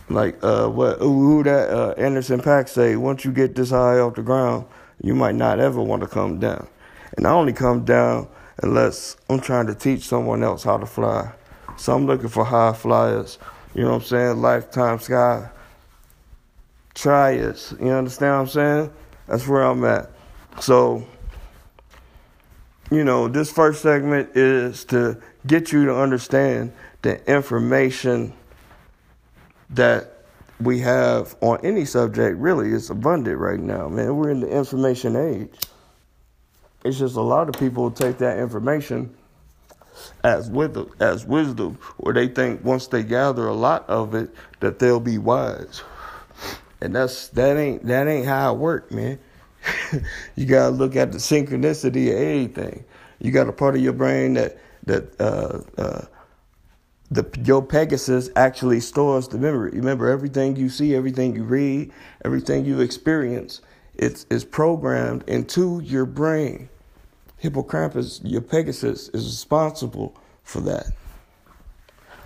Like 0.09 0.43
uh, 0.43 0.67
what 0.67 0.99
who 0.99 1.43
that 1.43 1.69
uh, 1.69 1.93
Anderson 1.97 2.39
.Paak 2.39 2.69
say? 2.69 2.95
Once 2.95 3.25
you 3.25 3.31
get 3.31 3.55
this 3.55 3.71
high 3.71 3.99
off 3.99 4.15
the 4.15 4.21
ground, 4.21 4.65
you 5.01 5.15
might 5.15 5.35
not 5.35 5.59
ever 5.59 5.81
want 5.81 6.01
to 6.01 6.07
come 6.07 6.39
down. 6.39 6.67
And 7.17 7.25
I 7.25 7.31
only 7.31 7.53
come 7.53 7.83
down 7.83 8.27
unless 8.61 9.17
I'm 9.29 9.39
trying 9.39 9.67
to 9.67 9.75
teach 9.75 10.07
someone 10.07 10.43
else 10.43 10.63
how 10.63 10.77
to 10.77 10.85
fly. 10.85 11.31
So 11.77 11.95
I'm 11.95 12.05
looking 12.05 12.29
for 12.29 12.45
high 12.45 12.73
flyers. 12.73 13.39
You 13.73 13.83
know 13.83 13.91
what 13.91 13.95
I'm 13.95 14.01
saying? 14.03 14.41
Lifetime 14.41 14.99
sky. 14.99 15.49
Try 16.95 17.31
it. 17.31 17.73
You 17.79 17.89
understand 17.89 18.33
what 18.33 18.41
I'm 18.41 18.47
saying? 18.47 18.93
That's 19.27 19.47
where 19.47 19.63
I'm 19.63 19.83
at. 19.83 20.11
So, 20.59 21.05
you 22.91 23.03
know, 23.03 23.27
this 23.27 23.51
first 23.51 23.81
segment 23.81 24.35
is 24.35 24.85
to 24.85 25.19
get 25.47 25.71
you 25.71 25.85
to 25.85 25.95
understand 25.95 26.71
the 27.01 27.23
information 27.29 28.33
that 29.71 30.13
we 30.59 30.79
have 30.79 31.35
on 31.41 31.59
any 31.63 31.85
subject 31.85 32.37
really 32.37 32.71
is 32.71 32.89
abundant 32.89 33.39
right 33.39 33.59
now, 33.59 33.89
man. 33.89 34.15
We're 34.15 34.29
in 34.29 34.39
the 34.39 34.49
information 34.49 35.15
age. 35.15 35.53
It's 36.85 36.99
just 36.99 37.15
a 37.15 37.21
lot 37.21 37.49
of 37.49 37.55
people 37.59 37.89
take 37.91 38.17
that 38.19 38.37
information 38.37 39.15
as 40.23 40.49
wisdom, 40.49 40.91
as 40.99 41.25
wisdom, 41.25 41.77
or 41.97 42.13
they 42.13 42.27
think 42.27 42.63
once 42.63 42.87
they 42.87 43.03
gather 43.03 43.47
a 43.47 43.53
lot 43.53 43.87
of 43.89 44.15
it 44.15 44.29
that 44.59 44.79
they'll 44.79 44.99
be 44.99 45.17
wise. 45.17 45.81
And 46.83 46.93
that's 46.93 47.29
that 47.29 47.55
ain't 47.55 47.85
that 47.85 48.09
ain't 48.09 48.25
how 48.25 48.53
it 48.53 48.59
work, 48.59 48.91
man. 48.91 49.17
you 50.35 50.45
gotta 50.45 50.69
look 50.71 50.97
at 50.97 51.13
the 51.13 51.17
synchronicity 51.17 52.09
of 52.09 52.17
everything. 52.17 52.83
You 53.19 53.31
got 53.31 53.47
a 53.47 53.53
part 53.53 53.75
of 53.75 53.81
your 53.81 53.93
brain 53.93 54.33
that 54.33 54.57
that 54.85 55.17
uh, 55.21 55.61
uh, 55.81 56.05
the 57.09 57.25
your 57.45 57.61
Pegasus 57.61 58.29
actually 58.35 58.81
stores 58.81 59.29
the 59.29 59.37
memory. 59.37 59.71
Remember, 59.71 60.09
everything 60.09 60.57
you 60.57 60.67
see, 60.67 60.93
everything 60.93 61.33
you 61.37 61.45
read, 61.45 61.93
everything 62.25 62.65
you 62.65 62.81
experience, 62.81 63.61
it's 63.93 64.25
is 64.29 64.43
programmed 64.43 65.23
into 65.29 65.79
your 65.85 66.05
brain. 66.05 66.67
Hippocampus, 67.37 68.19
your 68.25 68.41
Pegasus, 68.41 69.07
is 69.09 69.23
responsible 69.23 70.17
for 70.43 70.59
that. 70.61 70.87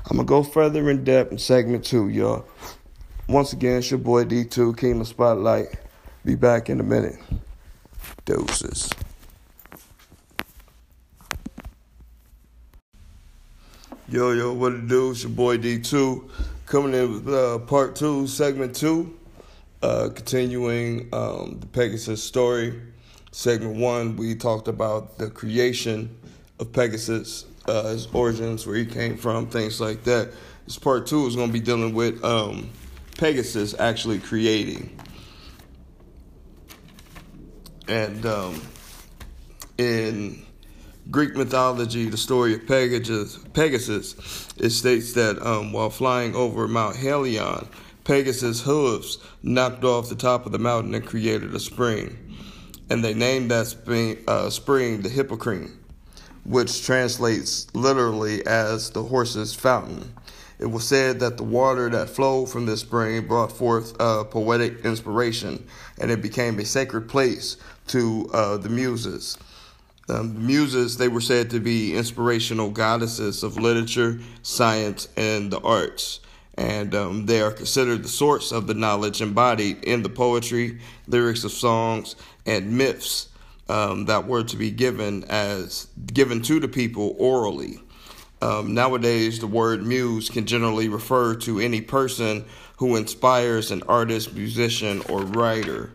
I'm 0.09 0.17
gonna 0.17 0.25
go 0.25 0.41
further 0.41 0.89
in 0.89 1.03
depth 1.03 1.31
in 1.31 1.37
segment 1.37 1.85
two, 1.85 2.09
y'all. 2.09 2.45
Once 3.29 3.51
again, 3.51 3.79
it's 3.79 3.91
your 3.91 3.97
boy 3.97 4.23
D2, 4.23 4.77
King 4.77 5.01
of 5.01 5.07
Spotlight. 5.07 5.67
Be 6.23 6.35
back 6.35 6.69
in 6.69 6.79
a 6.79 6.83
minute. 6.83 7.19
Doses. 8.23 8.89
Yo, 14.07 14.31
yo, 14.31 14.53
what 14.53 14.71
it 14.71 14.87
do? 14.87 15.11
It's 15.11 15.23
your 15.23 15.33
boy 15.33 15.57
D2 15.57 16.29
coming 16.65 16.93
in 16.93 17.11
with 17.11 17.27
uh, 17.27 17.59
part 17.59 17.97
two, 17.97 18.27
segment 18.27 18.73
two, 18.73 19.13
uh, 19.81 20.07
continuing 20.15 21.09
um, 21.11 21.57
the 21.59 21.67
Pegasus 21.67 22.23
story. 22.23 22.81
Segment 23.33 23.75
one, 23.75 24.15
we 24.15 24.35
talked 24.35 24.69
about 24.69 25.17
the 25.17 25.29
creation 25.29 26.17
of 26.61 26.71
Pegasus, 26.71 27.43
uh, 27.67 27.89
his 27.89 28.07
origins, 28.13 28.65
where 28.65 28.77
he 28.77 28.85
came 28.85 29.17
from, 29.17 29.47
things 29.47 29.81
like 29.81 30.05
that. 30.05 30.31
This 30.63 30.77
part 30.79 31.07
two 31.07 31.27
is 31.27 31.35
going 31.35 31.47
to 31.47 31.53
be 31.53 31.59
dealing 31.59 31.93
with 31.93 32.23
um, 32.23 32.69
Pegasus 33.17 33.73
actually 33.79 34.19
creating. 34.19 34.97
And 37.87 38.25
um, 38.25 38.61
in 39.77 40.45
Greek 41.09 41.35
mythology, 41.35 42.09
the 42.09 42.17
story 42.17 42.53
of 42.53 42.67
Pegasus, 42.67 43.37
Pegasus 43.53 44.15
it 44.57 44.71
states 44.71 45.13
that 45.13 45.41
um, 45.45 45.71
while 45.71 45.89
flying 45.89 46.35
over 46.35 46.67
Mount 46.67 46.95
Helion, 46.95 47.67
Pegasus' 48.03 48.61
hooves 48.61 49.17
knocked 49.41 49.83
off 49.83 50.09
the 50.09 50.15
top 50.15 50.45
of 50.45 50.51
the 50.51 50.59
mountain 50.59 50.93
and 50.95 51.05
created 51.05 51.53
a 51.53 51.59
spring. 51.59 52.35
And 52.89 53.03
they 53.03 53.13
named 53.13 53.51
that 53.51 53.67
spring, 53.67 54.17
uh, 54.27 54.49
spring 54.49 55.01
the 55.01 55.09
Hippocrene, 55.09 55.77
which 56.45 56.85
translates 56.85 57.73
literally 57.75 58.45
as 58.45 58.91
the 58.91 59.03
horse's 59.03 59.53
fountain. 59.53 60.13
It 60.59 60.65
was 60.65 60.87
said 60.87 61.19
that 61.19 61.37
the 61.37 61.43
water 61.43 61.89
that 61.89 62.09
flowed 62.09 62.49
from 62.49 62.65
this 62.65 62.81
spring 62.81 63.27
brought 63.27 63.51
forth 63.51 63.99
uh, 64.01 64.23
poetic 64.23 64.83
inspiration, 64.83 65.67
and 65.99 66.09
it 66.09 66.21
became 66.21 66.57
a 66.59 66.65
sacred 66.65 67.07
place 67.07 67.57
to 67.87 68.29
uh, 68.33 68.57
the 68.57 68.69
muses. 68.69 69.37
Um, 70.09 70.47
muses, 70.47 70.97
they 70.97 71.09
were 71.09 71.21
said 71.21 71.49
to 71.51 71.59
be 71.59 71.95
inspirational 71.95 72.71
goddesses 72.71 73.43
of 73.43 73.57
literature, 73.57 74.19
science, 74.41 75.09
and 75.17 75.51
the 75.51 75.59
arts. 75.59 76.21
And 76.55 76.95
um, 76.95 77.25
they 77.27 77.41
are 77.41 77.51
considered 77.51 78.03
the 78.03 78.09
source 78.09 78.51
of 78.51 78.65
the 78.65 78.73
knowledge 78.73 79.21
embodied 79.21 79.83
in 79.83 80.01
the 80.01 80.09
poetry, 80.09 80.79
lyrics 81.07 81.43
of 81.43 81.51
songs, 81.51 82.15
and 82.47 82.77
myths 82.77 83.29
um, 83.69 84.05
that 84.05 84.27
were 84.27 84.43
to 84.43 84.55
be 84.55 84.71
given 84.71 85.23
as 85.25 85.87
given 86.13 86.41
to 86.43 86.59
the 86.59 86.67
people 86.67 87.15
orally. 87.19 87.79
Um, 88.41 88.73
nowadays, 88.73 89.39
the 89.39 89.47
word 89.47 89.85
muse 89.85 90.29
can 90.29 90.45
generally 90.45 90.89
refer 90.89 91.35
to 91.35 91.59
any 91.59 91.81
person 91.81 92.45
who 92.77 92.95
inspires 92.95 93.71
an 93.71 93.83
artist, 93.87 94.33
musician, 94.35 95.01
or 95.09 95.21
writer. 95.21 95.91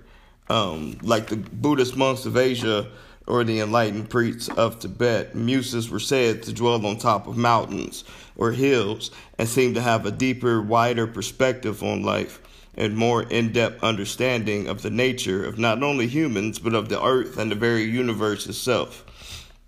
Um, 0.48 0.98
like 1.02 1.28
the 1.28 1.36
Buddhist 1.36 1.96
monks 1.96 2.26
of 2.26 2.36
Asia 2.36 2.88
or 3.26 3.44
the 3.44 3.60
enlightened 3.60 4.10
priests 4.10 4.48
of 4.48 4.80
Tibet, 4.80 5.34
muses 5.34 5.88
were 5.88 6.00
said 6.00 6.42
to 6.42 6.52
dwell 6.52 6.84
on 6.84 6.96
top 6.98 7.28
of 7.28 7.36
mountains 7.36 8.02
or 8.36 8.50
hills 8.50 9.12
and 9.38 9.48
seem 9.48 9.74
to 9.74 9.80
have 9.80 10.04
a 10.04 10.10
deeper, 10.10 10.60
wider 10.60 11.06
perspective 11.06 11.82
on 11.82 12.02
life 12.02 12.40
and 12.74 12.96
more 12.96 13.22
in 13.22 13.52
depth 13.52 13.82
understanding 13.84 14.66
of 14.66 14.82
the 14.82 14.90
nature 14.90 15.44
of 15.44 15.58
not 15.58 15.82
only 15.82 16.08
humans, 16.08 16.58
but 16.58 16.74
of 16.74 16.88
the 16.88 17.02
earth 17.02 17.38
and 17.38 17.50
the 17.50 17.56
very 17.56 17.84
universe 17.84 18.46
itself. 18.46 19.04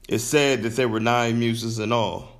It's 0.08 0.24
said 0.24 0.62
that 0.62 0.76
there 0.76 0.88
were 0.88 1.00
nine 1.00 1.38
muses 1.38 1.78
in 1.78 1.92
all. 1.92 2.33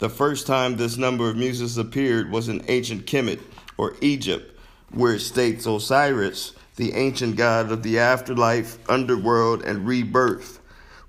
The 0.00 0.08
first 0.08 0.46
time 0.46 0.76
this 0.76 0.96
number 0.96 1.28
of 1.28 1.36
muses 1.36 1.76
appeared 1.76 2.30
was 2.30 2.48
in 2.48 2.64
ancient 2.68 3.04
Kemet, 3.04 3.38
or 3.76 3.96
Egypt, 4.00 4.58
where 4.90 5.16
it 5.16 5.20
states 5.20 5.66
Osiris, 5.66 6.54
the 6.76 6.94
ancient 6.94 7.36
god 7.36 7.70
of 7.70 7.82
the 7.82 7.98
afterlife, 7.98 8.78
underworld, 8.88 9.62
and 9.62 9.86
rebirth, 9.86 10.58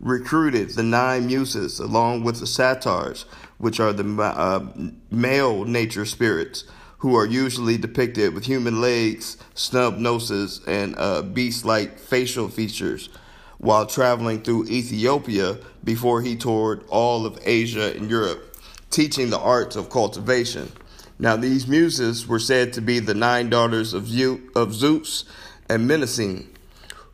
recruited 0.01 0.71
the 0.71 0.83
nine 0.83 1.27
muses 1.27 1.79
along 1.79 2.25
with 2.25 2.41
the 2.41 2.45
satyrs, 2.45 3.23
which 3.59 3.79
are 3.79 3.93
the 3.93 4.21
uh, 4.21 4.67
male 5.09 5.63
nature 5.63 6.05
spirits, 6.05 6.65
who 6.97 7.15
are 7.15 7.25
usually 7.25 7.77
depicted 7.77 8.33
with 8.33 8.43
human 8.43 8.81
legs, 8.81 9.37
snub 9.53 9.99
noses, 9.99 10.59
and 10.67 10.95
uh, 10.97 11.21
beast 11.21 11.63
like 11.63 11.97
facial 11.97 12.49
features 12.49 13.07
while 13.57 13.85
traveling 13.85 14.41
through 14.41 14.65
Ethiopia 14.65 15.57
before 15.81 16.21
he 16.21 16.35
toured 16.35 16.83
all 16.89 17.25
of 17.25 17.39
Asia 17.45 17.95
and 17.95 18.09
Europe 18.09 18.50
teaching 18.91 19.29
the 19.29 19.39
arts 19.39 19.75
of 19.75 19.89
cultivation. 19.89 20.71
Now, 21.17 21.35
these 21.35 21.67
muses 21.67 22.27
were 22.27 22.39
said 22.39 22.73
to 22.73 22.81
be 22.81 22.99
the 22.99 23.13
nine 23.13 23.49
daughters 23.49 23.93
of, 23.93 24.07
Zeus 24.07 25.25
and 25.69 25.89
Mnemosyne, 25.89 26.47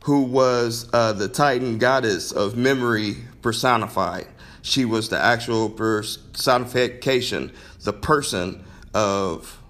who 0.04 0.24
was 0.24 0.90
uh, 0.94 1.14
the 1.14 1.28
Titan 1.28 1.78
goddess 1.78 2.32
of 2.32 2.56
memory 2.56 3.18
personified. 3.42 4.28
She 4.62 4.86
was 4.86 5.10
the 5.10 5.20
actual 5.20 5.70
personification, 5.70 7.52
the 7.84 7.94
person 7.94 8.64
of 8.94 9.62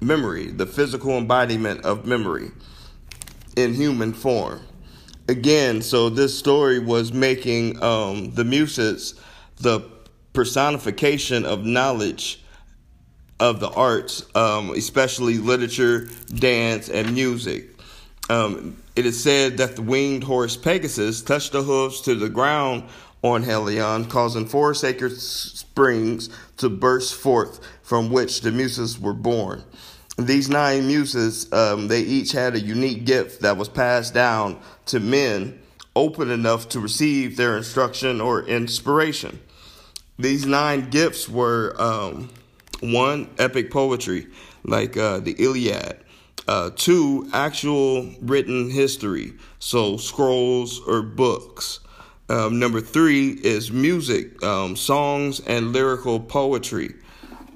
memory, 0.00 0.46
the 0.46 0.66
physical 0.66 1.16
embodiment 1.16 1.84
of 1.84 2.06
memory 2.06 2.50
in 3.56 3.74
human 3.74 4.12
form. 4.12 4.60
Again, 5.28 5.82
so 5.82 6.08
this 6.08 6.36
story 6.36 6.78
was 6.78 7.12
making 7.12 7.82
um, 7.82 8.32
the 8.32 8.44
muses 8.44 9.14
the 9.58 9.80
personification 10.32 11.44
of 11.44 11.64
knowledge 11.64 12.42
of 13.38 13.60
the 13.60 13.70
arts, 13.70 14.24
um, 14.34 14.70
especially 14.70 15.38
literature, 15.38 16.08
dance, 16.34 16.88
and 16.88 17.14
music. 17.14 17.70
Um, 18.30 18.76
it 18.94 19.04
is 19.04 19.22
said 19.22 19.56
that 19.58 19.76
the 19.76 19.82
winged 19.82 20.24
horse 20.24 20.56
Pegasus 20.56 21.22
touched 21.22 21.52
the 21.52 21.62
hooves 21.62 22.00
to 22.02 22.14
the 22.14 22.28
ground 22.28 22.84
on 23.22 23.42
Helion, 23.42 24.08
causing 24.08 24.46
four 24.46 24.74
sacred 24.74 25.16
springs 25.16 26.28
to 26.58 26.68
burst 26.68 27.14
forth, 27.14 27.60
from 27.82 28.10
which 28.10 28.40
the 28.40 28.52
muses 28.52 28.98
were 28.98 29.12
born. 29.12 29.64
These 30.18 30.48
nine 30.48 30.86
muses, 30.86 31.52
um, 31.52 31.88
they 31.88 32.02
each 32.02 32.32
had 32.32 32.54
a 32.54 32.60
unique 32.60 33.04
gift 33.06 33.42
that 33.42 33.56
was 33.56 33.68
passed 33.68 34.12
down 34.12 34.60
to 34.86 35.00
men 35.00 35.58
open 35.96 36.30
enough 36.30 36.68
to 36.70 36.80
receive 36.80 37.36
their 37.36 37.56
instruction 37.56 38.20
or 38.20 38.42
inspiration. 38.42 39.40
These 40.18 40.46
nine 40.46 40.90
gifts 40.90 41.28
were 41.28 41.74
um, 41.80 42.30
one, 42.80 43.30
epic 43.38 43.70
poetry, 43.70 44.26
like 44.64 44.96
uh, 44.96 45.20
the 45.20 45.32
Iliad. 45.38 45.98
Uh, 46.48 46.70
two, 46.74 47.28
actual 47.32 48.10
written 48.20 48.68
history, 48.68 49.32
so 49.60 49.96
scrolls 49.96 50.80
or 50.86 51.00
books. 51.00 51.78
Um, 52.28 52.58
number 52.58 52.80
three 52.80 53.30
is 53.30 53.70
music, 53.70 54.42
um, 54.42 54.74
songs 54.74 55.40
and 55.40 55.72
lyrical 55.72 56.18
poetry. 56.18 56.94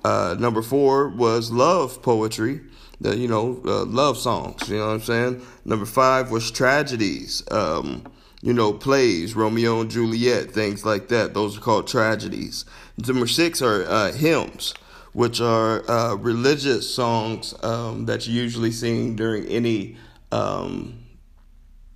Uh, 0.04 0.36
number 0.38 0.62
four 0.62 1.08
was 1.08 1.50
love 1.50 2.00
poetry, 2.00 2.60
the, 3.00 3.16
you 3.16 3.26
know, 3.26 3.60
uh, 3.64 3.84
love 3.84 4.16
songs, 4.16 4.68
you 4.68 4.76
know 4.76 4.86
what 4.86 4.92
I'm 4.92 5.00
saying? 5.00 5.42
Number 5.64 5.84
five 5.84 6.30
was 6.30 6.50
tragedies. 6.50 7.42
Um, 7.50 8.04
you 8.46 8.52
know, 8.52 8.72
plays, 8.72 9.34
Romeo 9.34 9.80
and 9.80 9.90
Juliet, 9.90 10.52
things 10.52 10.84
like 10.84 11.08
that. 11.08 11.34
Those 11.34 11.58
are 11.58 11.60
called 11.60 11.88
tragedies. 11.88 12.64
Number 12.96 13.26
six 13.26 13.60
are 13.60 13.82
uh, 13.82 14.12
hymns, 14.12 14.72
which 15.12 15.40
are 15.40 15.82
uh, 15.90 16.14
religious 16.14 16.88
songs 16.88 17.54
um, 17.64 18.06
that 18.06 18.28
you 18.28 18.40
usually 18.40 18.70
sing 18.70 19.16
during 19.16 19.46
any 19.46 19.96
um, 20.30 20.96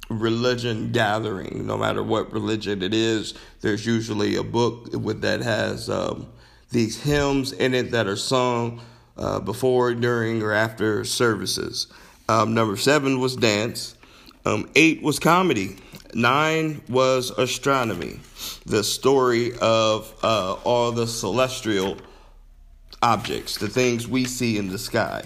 religion 0.08 0.90
gathering. 0.90 1.68
No 1.68 1.78
matter 1.78 2.02
what 2.02 2.32
religion 2.32 2.82
it 2.82 2.94
is, 2.94 3.34
there's 3.60 3.86
usually 3.86 4.34
a 4.34 4.42
book 4.42 4.92
with 4.92 5.20
that 5.20 5.42
has 5.42 5.88
um, 5.88 6.26
these 6.72 7.00
hymns 7.00 7.52
in 7.52 7.74
it 7.74 7.92
that 7.92 8.08
are 8.08 8.16
sung 8.16 8.80
uh, 9.16 9.38
before, 9.38 9.94
during, 9.94 10.42
or 10.42 10.52
after 10.52 11.04
services. 11.04 11.86
Um, 12.28 12.54
number 12.54 12.76
seven 12.76 13.20
was 13.20 13.36
dance. 13.36 13.94
Um, 14.44 14.68
eight 14.74 15.00
was 15.00 15.20
comedy. 15.20 15.76
Nine 16.14 16.82
was 16.88 17.30
astronomy, 17.30 18.18
the 18.66 18.82
story 18.82 19.52
of 19.60 20.12
uh, 20.22 20.54
all 20.64 20.90
the 20.90 21.06
celestial 21.06 21.98
objects, 23.00 23.58
the 23.58 23.68
things 23.68 24.08
we 24.08 24.24
see 24.24 24.58
in 24.58 24.68
the 24.68 24.78
sky. 24.78 25.22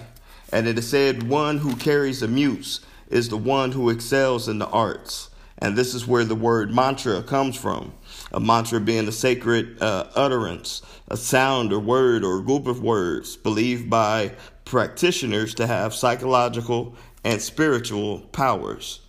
And 0.53 0.66
it 0.68 0.79
is 0.79 0.88
said, 0.88 1.29
one 1.29 1.59
who 1.59 1.75
carries 1.77 2.23
a 2.23 2.29
muse 2.29 2.81
is 3.09 3.29
the 3.29 3.38
one 3.38 3.73
who 3.73 3.88
excels 3.88 4.47
in 4.49 4.59
the 4.59 4.68
arts. 4.68 5.31
And 5.59 5.77
this 5.77 5.94
is 5.94 6.07
where 6.07 6.25
the 6.25 6.35
word 6.35 6.75
mantra 6.75 7.23
comes 7.23 7.57
from. 7.57 7.94
A 8.33 8.40
mantra 8.40 8.81
being 8.81 9.09
a 9.09 9.12
sacred 9.12 9.81
uh, 9.81 10.09
utterance, 10.14 10.83
a 11.09 11.16
sound 11.16 11.73
or 11.73 11.79
word 11.79 12.25
or 12.25 12.42
group 12.42 12.66
of 12.66 12.83
words 12.83 13.37
believed 13.37 13.88
by 13.88 14.33
practitioners 14.64 15.55
to 15.55 15.66
have 15.66 15.94
psychological 15.94 16.94
and 17.23 17.40
spiritual 17.40 18.20
powers. 18.33 19.01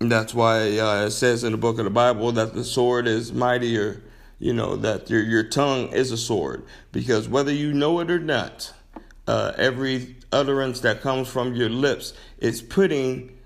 That's 0.00 0.32
why 0.32 0.78
uh, 0.78 1.06
it 1.06 1.10
says 1.10 1.42
in 1.42 1.52
the 1.52 1.58
book 1.58 1.78
of 1.78 1.84
the 1.84 1.90
Bible 1.90 2.30
that 2.32 2.54
the 2.54 2.62
sword 2.62 3.08
is 3.08 3.32
mightier, 3.32 4.02
you 4.38 4.52
know, 4.52 4.76
that 4.76 5.10
your, 5.10 5.22
your 5.22 5.42
tongue 5.42 5.88
is 5.88 6.12
a 6.12 6.16
sword. 6.16 6.64
Because 6.92 7.28
whether 7.28 7.52
you 7.52 7.72
know 7.72 7.98
it 7.98 8.10
or 8.10 8.20
not, 8.20 8.72
uh, 9.26 9.52
every 9.56 10.16
utterance 10.30 10.80
that 10.80 11.00
comes 11.00 11.26
from 11.28 11.54
your 11.54 11.68
lips 11.68 12.14
is 12.38 12.62
putting 12.62 13.36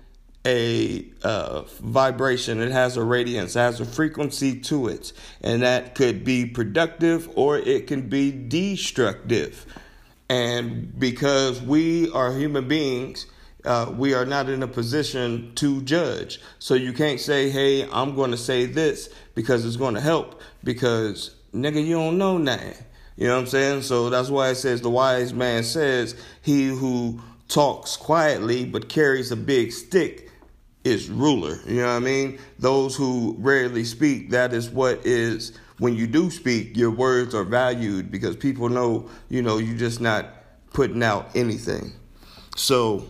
a 0.45 1.05
uh, 1.23 1.63
vibration, 1.79 2.61
it 2.61 2.71
has 2.71 2.97
a 2.97 3.03
radiance, 3.03 3.55
it 3.55 3.59
has 3.59 3.79
a 3.79 3.85
frequency 3.85 4.59
to 4.59 4.89
it. 4.89 5.11
And 5.41 5.63
that 5.63 5.95
could 5.95 6.23
be 6.23 6.45
productive 6.45 7.29
or 7.35 7.57
it 7.57 7.87
can 7.87 8.09
be 8.09 8.31
destructive. 8.31 9.65
And 10.29 10.97
because 10.99 11.61
we 11.61 12.11
are 12.11 12.31
human 12.33 12.67
beings, 12.67 13.25
uh, 13.65 13.91
we 13.95 14.13
are 14.13 14.25
not 14.25 14.49
in 14.49 14.63
a 14.63 14.67
position 14.67 15.53
to 15.55 15.81
judge. 15.81 16.39
So 16.59 16.73
you 16.73 16.93
can't 16.93 17.19
say, 17.19 17.49
hey, 17.49 17.87
I'm 17.91 18.15
going 18.15 18.31
to 18.31 18.37
say 18.37 18.65
this 18.65 19.09
because 19.35 19.65
it's 19.65 19.77
going 19.77 19.95
to 19.95 20.01
help 20.01 20.41
because, 20.63 21.35
nigga, 21.53 21.85
you 21.85 21.95
don't 21.95 22.17
know 22.17 22.37
nothing. 22.37 22.75
You 23.15 23.27
know 23.27 23.35
what 23.35 23.41
I'm 23.41 23.47
saying? 23.47 23.81
So 23.83 24.09
that's 24.09 24.29
why 24.29 24.49
it 24.49 24.55
says 24.55 24.81
the 24.81 24.89
wise 24.89 25.33
man 25.33 25.63
says, 25.63 26.15
he 26.41 26.67
who 26.67 27.21
talks 27.47 27.95
quietly 27.95 28.65
but 28.65 28.89
carries 28.89 29.31
a 29.31 29.35
big 29.35 29.71
stick 29.71 30.31
is 30.83 31.09
ruler. 31.09 31.59
You 31.65 31.81
know 31.81 31.87
what 31.87 31.93
I 31.93 31.99
mean? 31.99 32.39
Those 32.59 32.95
who 32.95 33.35
rarely 33.39 33.83
speak, 33.85 34.31
that 34.31 34.53
is 34.53 34.69
what 34.69 35.05
is, 35.05 35.57
when 35.77 35.95
you 35.95 36.07
do 36.07 36.29
speak, 36.29 36.75
your 36.75 36.91
words 36.91 37.33
are 37.33 37.43
valued 37.43 38.11
because 38.11 38.35
people 38.35 38.69
know, 38.69 39.09
you 39.29 39.41
know, 39.41 39.57
you're 39.57 39.77
just 39.77 40.01
not 40.01 40.25
putting 40.73 41.03
out 41.03 41.29
anything. 41.35 41.93
So, 42.55 43.05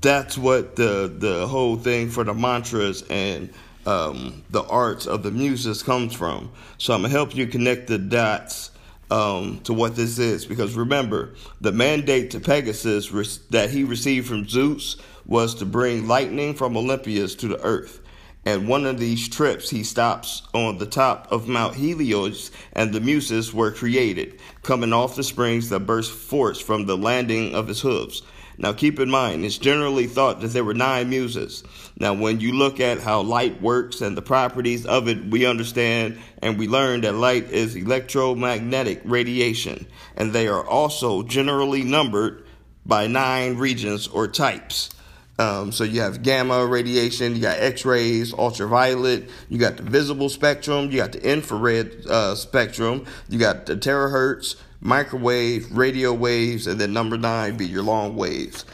that's 0.00 0.38
what 0.38 0.76
the 0.76 1.12
the 1.18 1.46
whole 1.46 1.76
thing 1.76 2.10
for 2.10 2.24
the 2.24 2.34
mantras 2.34 3.02
and 3.10 3.52
um, 3.86 4.44
the 4.50 4.62
arts 4.64 5.06
of 5.06 5.22
the 5.22 5.30
muses 5.30 5.82
comes 5.82 6.14
from. 6.14 6.50
So 6.78 6.94
I'm 6.94 7.02
gonna 7.02 7.12
help 7.12 7.34
you 7.34 7.46
connect 7.46 7.86
the 7.86 7.98
dots 7.98 8.70
um, 9.10 9.60
to 9.64 9.72
what 9.72 9.96
this 9.96 10.18
is 10.18 10.44
because 10.44 10.74
remember 10.74 11.34
the 11.60 11.72
mandate 11.72 12.30
to 12.32 12.40
Pegasus 12.40 13.38
that 13.50 13.70
he 13.70 13.84
received 13.84 14.28
from 14.28 14.46
Zeus 14.46 14.96
was 15.26 15.54
to 15.56 15.66
bring 15.66 16.06
lightning 16.06 16.54
from 16.54 16.76
Olympus 16.76 17.34
to 17.36 17.48
the 17.48 17.60
earth. 17.62 18.00
And 18.44 18.66
one 18.66 18.86
of 18.86 18.98
these 18.98 19.28
trips, 19.28 19.68
he 19.68 19.82
stops 19.82 20.42
on 20.54 20.78
the 20.78 20.86
top 20.86 21.30
of 21.30 21.48
Mount 21.48 21.74
Helios, 21.74 22.50
and 22.72 22.94
the 22.94 23.00
Muses 23.00 23.52
were 23.52 23.72
created, 23.72 24.40
coming 24.62 24.92
off 24.94 25.16
the 25.16 25.22
springs 25.22 25.68
that 25.68 25.80
burst 25.80 26.12
forth 26.12 26.62
from 26.62 26.86
the 26.86 26.96
landing 26.96 27.54
of 27.54 27.68
his 27.68 27.82
hooves. 27.82 28.22
Now, 28.60 28.72
keep 28.72 28.98
in 28.98 29.08
mind, 29.08 29.44
it's 29.44 29.56
generally 29.56 30.08
thought 30.08 30.40
that 30.40 30.48
there 30.48 30.64
were 30.64 30.74
nine 30.74 31.08
muses. 31.08 31.62
Now, 31.96 32.12
when 32.12 32.40
you 32.40 32.52
look 32.52 32.80
at 32.80 32.98
how 32.98 33.22
light 33.22 33.62
works 33.62 34.00
and 34.00 34.16
the 34.16 34.22
properties 34.22 34.84
of 34.84 35.06
it, 35.06 35.24
we 35.26 35.46
understand 35.46 36.18
and 36.42 36.58
we 36.58 36.66
learn 36.66 37.02
that 37.02 37.14
light 37.14 37.50
is 37.50 37.76
electromagnetic 37.76 39.00
radiation, 39.04 39.86
and 40.16 40.32
they 40.32 40.48
are 40.48 40.66
also 40.66 41.22
generally 41.22 41.84
numbered 41.84 42.44
by 42.84 43.06
nine 43.06 43.56
regions 43.56 44.08
or 44.08 44.26
types. 44.26 44.90
Um, 45.38 45.70
so 45.70 45.84
you 45.84 46.00
have 46.00 46.24
gamma 46.24 46.66
radiation, 46.66 47.36
you 47.36 47.42
got 47.42 47.60
X-rays, 47.60 48.34
ultraviolet, 48.34 49.30
you 49.48 49.58
got 49.58 49.76
the 49.76 49.84
visible 49.84 50.28
spectrum, 50.28 50.90
you 50.90 50.96
got 50.96 51.12
the 51.12 51.22
infrared 51.22 52.04
uh, 52.08 52.34
spectrum, 52.34 53.06
you 53.28 53.38
got 53.38 53.66
the 53.66 53.76
terahertz, 53.76 54.56
microwave, 54.80 55.70
radio 55.72 56.12
waves, 56.12 56.66
and 56.66 56.80
then 56.80 56.92
number 56.92 57.16
nine 57.16 57.56
be 57.56 57.66
your 57.66 57.82
long 57.82 58.16
waves. 58.16 58.64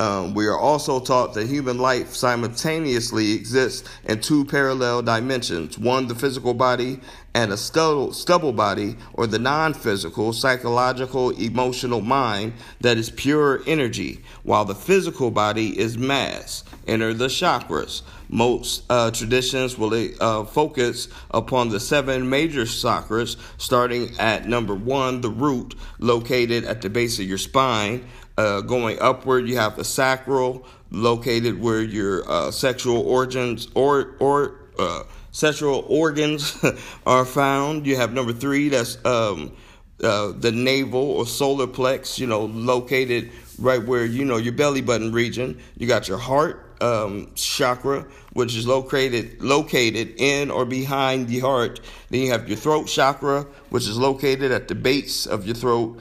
Um, 0.00 0.32
we 0.32 0.46
are 0.46 0.58
also 0.58 0.98
taught 0.98 1.34
that 1.34 1.46
human 1.46 1.76
life 1.76 2.14
simultaneously 2.14 3.32
exists 3.32 3.86
in 4.06 4.22
two 4.22 4.46
parallel 4.46 5.02
dimensions 5.02 5.78
one, 5.78 6.06
the 6.06 6.14
physical 6.14 6.54
body, 6.54 7.00
and 7.34 7.52
a 7.52 7.56
stubble, 7.58 8.14
stubble 8.14 8.54
body, 8.54 8.96
or 9.12 9.26
the 9.26 9.38
non 9.38 9.74
physical, 9.74 10.32
psychological, 10.32 11.30
emotional 11.30 12.00
mind 12.00 12.54
that 12.80 12.96
is 12.96 13.10
pure 13.10 13.60
energy, 13.66 14.24
while 14.42 14.64
the 14.64 14.74
physical 14.74 15.30
body 15.30 15.78
is 15.78 15.98
mass. 15.98 16.64
Enter 16.86 17.12
the 17.12 17.26
chakras. 17.26 18.00
Most 18.30 18.84
uh, 18.88 19.10
traditions 19.10 19.76
will 19.76 19.92
uh, 20.20 20.44
focus 20.44 21.08
upon 21.30 21.68
the 21.68 21.80
seven 21.80 22.30
major 22.30 22.62
chakras, 22.62 23.36
starting 23.58 24.18
at 24.18 24.48
number 24.48 24.74
one, 24.74 25.20
the 25.20 25.28
root, 25.28 25.74
located 25.98 26.64
at 26.64 26.80
the 26.80 26.88
base 26.88 27.18
of 27.18 27.26
your 27.26 27.38
spine. 27.38 28.06
Uh, 28.40 28.62
going 28.62 28.98
upward, 29.02 29.46
you 29.46 29.58
have 29.58 29.76
the 29.76 29.84
sacral, 29.84 30.64
located 30.90 31.60
where 31.60 31.82
your 31.82 32.26
uh, 32.26 32.50
sexual 32.50 33.02
organs 33.06 33.68
or 33.74 34.16
or 34.18 34.54
uh, 34.78 35.02
sexual 35.30 35.84
organs 35.88 36.56
are 37.06 37.26
found. 37.26 37.86
You 37.86 37.96
have 37.96 38.14
number 38.14 38.32
three, 38.32 38.70
that's 38.70 38.96
um, 39.04 39.54
uh, 40.02 40.32
the 40.32 40.52
navel 40.52 41.02
or 41.02 41.26
solar 41.26 41.66
plex, 41.66 42.18
you 42.18 42.26
know, 42.26 42.46
located 42.46 43.30
right 43.58 43.84
where 43.84 44.06
you 44.06 44.24
know 44.24 44.38
your 44.38 44.54
belly 44.54 44.80
button 44.80 45.12
region. 45.12 45.60
You 45.76 45.86
got 45.86 46.08
your 46.08 46.16
heart 46.16 46.70
um, 46.80 47.32
chakra, 47.34 48.06
which 48.32 48.56
is 48.56 48.66
located 48.66 49.42
located 49.42 50.14
in 50.16 50.50
or 50.50 50.64
behind 50.64 51.28
the 51.28 51.40
heart. 51.40 51.80
Then 52.08 52.20
you 52.20 52.30
have 52.30 52.48
your 52.48 52.56
throat 52.56 52.86
chakra, 52.86 53.42
which 53.68 53.86
is 53.86 53.98
located 53.98 54.50
at 54.50 54.68
the 54.68 54.74
base 54.74 55.26
of 55.26 55.44
your 55.44 55.54
throat. 55.54 56.00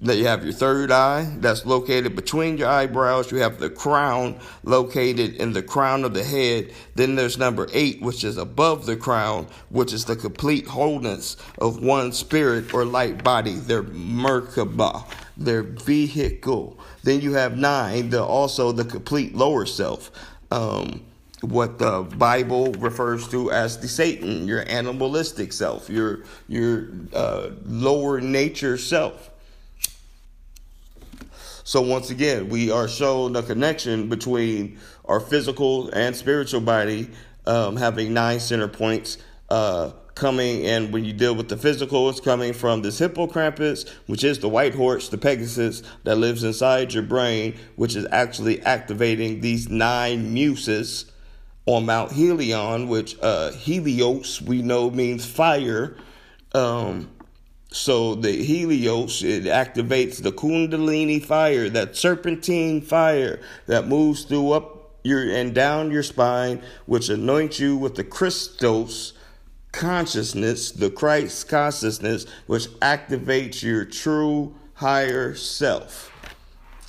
You 0.00 0.26
have 0.26 0.42
your 0.42 0.52
third 0.52 0.90
eye, 0.90 1.36
that's 1.38 1.64
located 1.64 2.16
between 2.16 2.58
your 2.58 2.68
eyebrows. 2.68 3.30
You 3.30 3.38
have 3.38 3.60
the 3.60 3.70
crown 3.70 4.40
located 4.64 5.36
in 5.36 5.52
the 5.52 5.62
crown 5.62 6.02
of 6.02 6.14
the 6.14 6.24
head. 6.24 6.72
Then 6.96 7.14
there's 7.14 7.38
number 7.38 7.68
eight, 7.72 8.02
which 8.02 8.24
is 8.24 8.38
above 8.38 8.86
the 8.86 8.96
crown, 8.96 9.46
which 9.68 9.92
is 9.92 10.04
the 10.04 10.16
complete 10.16 10.66
wholeness 10.66 11.36
of 11.60 11.80
one 11.80 12.12
spirit 12.12 12.74
or 12.74 12.84
light 12.84 13.22
body, 13.22 13.54
their 13.54 13.84
Merkaba, 13.84 15.06
their 15.36 15.62
vehicle. 15.62 16.76
Then 17.04 17.20
you 17.20 17.34
have 17.34 17.56
nine, 17.56 18.10
the 18.10 18.24
also 18.24 18.72
the 18.72 18.84
complete 18.84 19.36
lower 19.36 19.64
self. 19.64 20.10
Um, 20.50 21.02
what 21.40 21.78
the 21.78 22.02
Bible 22.02 22.72
refers 22.72 23.28
to 23.28 23.52
as 23.52 23.78
the 23.78 23.86
Satan, 23.86 24.48
your 24.48 24.68
animalistic 24.68 25.52
self, 25.52 25.88
your 25.88 26.24
your 26.48 26.88
uh, 27.12 27.50
lower 27.64 28.20
nature 28.20 28.76
self. 28.76 29.30
So 31.68 31.82
once 31.82 32.08
again, 32.08 32.48
we 32.48 32.70
are 32.70 32.88
shown 32.88 33.34
the 33.34 33.42
connection 33.42 34.08
between 34.08 34.78
our 35.04 35.20
physical 35.20 35.90
and 35.90 36.16
spiritual 36.16 36.62
body 36.62 37.10
um, 37.44 37.76
having 37.76 38.14
nine 38.14 38.40
center 38.40 38.68
points. 38.68 39.18
Uh, 39.50 39.92
coming 40.14 40.64
and 40.64 40.94
when 40.94 41.04
you 41.04 41.12
deal 41.12 41.34
with 41.34 41.48
the 41.50 41.58
physical 41.58 42.08
it's 42.08 42.20
coming 42.20 42.52
from 42.52 42.82
this 42.82 42.98
hippocampus 42.98 43.88
which 44.06 44.24
is 44.24 44.40
the 44.40 44.48
white 44.48 44.74
horse 44.74 45.10
the 45.10 45.16
pegasus 45.16 45.80
that 46.02 46.16
lives 46.16 46.42
inside 46.42 46.92
your 46.92 47.04
brain 47.04 47.54
which 47.76 47.94
is 47.94 48.04
actually 48.10 48.60
activating 48.62 49.40
these 49.40 49.68
nine 49.68 50.34
muses 50.34 51.04
on 51.66 51.86
mount 51.86 52.10
helion 52.10 52.88
which 52.88 53.16
uh, 53.22 53.52
helios 53.52 54.42
we 54.42 54.60
know 54.60 54.90
means 54.90 55.24
fire 55.24 55.96
um, 56.52 57.08
so 57.78 58.14
the 58.14 58.32
helios 58.44 59.22
it 59.22 59.44
activates 59.44 60.22
the 60.22 60.32
kundalini 60.32 61.24
fire 61.24 61.68
that 61.68 61.96
serpentine 61.96 62.80
fire 62.80 63.40
that 63.66 63.86
moves 63.86 64.24
through 64.24 64.52
up 64.52 64.90
your 65.04 65.22
and 65.30 65.54
down 65.54 65.90
your 65.90 66.02
spine 66.02 66.60
which 66.86 67.08
anoints 67.08 67.58
you 67.60 67.76
with 67.76 67.94
the 67.94 68.04
christos 68.04 69.12
consciousness, 69.72 70.72
the 70.72 70.90
Christ 70.90 71.48
consciousness, 71.48 72.26
which 72.46 72.66
activates 72.80 73.62
your 73.62 73.84
true 73.84 74.54
higher 74.74 75.34
self. 75.34 76.12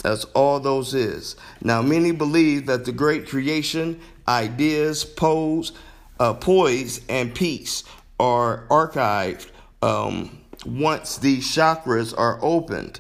That's 0.04 0.24
all 0.26 0.60
those 0.60 0.94
is. 0.94 1.36
Now, 1.62 1.82
many 1.82 2.12
believe 2.12 2.68
that 2.68 2.86
the 2.86 2.92
great 2.92 3.28
creation, 3.28 4.00
ideas, 4.28 5.04
pose, 5.04 5.74
uh, 6.20 6.34
poise, 6.36 7.02
and 7.10 7.36
peace 7.36 7.84
are 8.20 8.66
archived 8.70 9.50
um, 9.82 10.39
once 10.66 11.18
these 11.18 11.46
chakras 11.46 12.14
are 12.18 12.40
opened, 12.42 13.00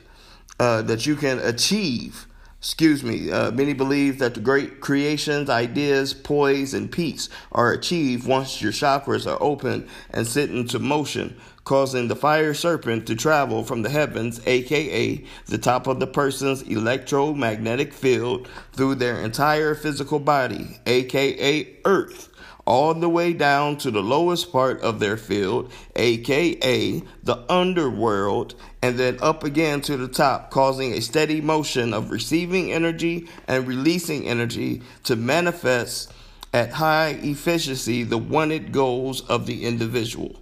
uh, 0.60 0.82
that 0.84 1.06
you 1.06 1.15
can 1.15 1.39
achieve 1.39 2.28
excuse 2.60 3.06
me, 3.06 3.32
uh, 3.32 3.52
many 3.52 3.74
believe 3.74 4.19
that 4.19 4.34
the 4.34 4.39
great 4.41 4.82
creations, 4.82 5.50
ideas, 5.50 6.13
poise, 6.13 6.74
and 6.74 6.91
peace 6.91 7.30
are 7.54 7.72
achieved 7.72 8.28
once 8.28 8.62
your 8.62 8.74
chakras 8.74 9.26
are 9.26 9.41
open 9.41 9.88
and 10.12 10.28
set 10.28 10.50
into 10.50 10.78
motion, 10.78 11.39
causing 11.63 12.10
the 12.10 12.15
fire 12.15 12.54
serpent 12.54 13.08
to 13.08 13.15
travel 13.15 13.63
from 13.63 13.82
the 13.82 13.89
heavens, 13.89 14.41
aka 14.45 15.24
the 15.45 15.58
top 15.58 15.88
of 15.88 16.02
the 16.02 16.08
person's 16.08 16.62
electromagnetic 16.63 17.93
field, 17.93 18.48
through 18.74 18.95
their 18.95 19.22
entire 19.22 19.74
physical 19.74 20.19
body, 20.19 20.80
aka 20.86 21.78
Earth 21.86 22.29
all 22.69 22.93
the 22.93 23.10
way 23.10 23.34
down 23.34 23.75
to 23.75 23.89
the 23.89 24.03
lowest 24.03 24.51
part 24.51 24.79
of 24.82 24.99
their 24.99 25.17
field, 25.17 25.71
aka 25.95 27.01
the 27.23 27.51
underworld, 27.51 28.53
and 28.84 28.97
then 28.97 29.17
up 29.21 29.43
again 29.43 29.82
to 29.82 29.97
the 29.97 30.08
top, 30.08 30.51
causing 30.51 30.93
a 30.93 31.01
steady 31.01 31.41
motion 31.41 31.95
of 31.95 32.12
receiving 32.12 32.71
energy 32.71 33.27
and 33.47 33.67
releasing 33.67 34.27
energy 34.27 34.84
to 35.03 35.15
manifest 35.15 36.13
at 36.53 36.69
high 36.69 37.17
efficiency 37.23 38.03
the 38.03 38.19
wanted 38.19 38.71
goals 38.71 39.21
of 39.21 39.47
the 39.47 39.65
individual. 39.65 40.39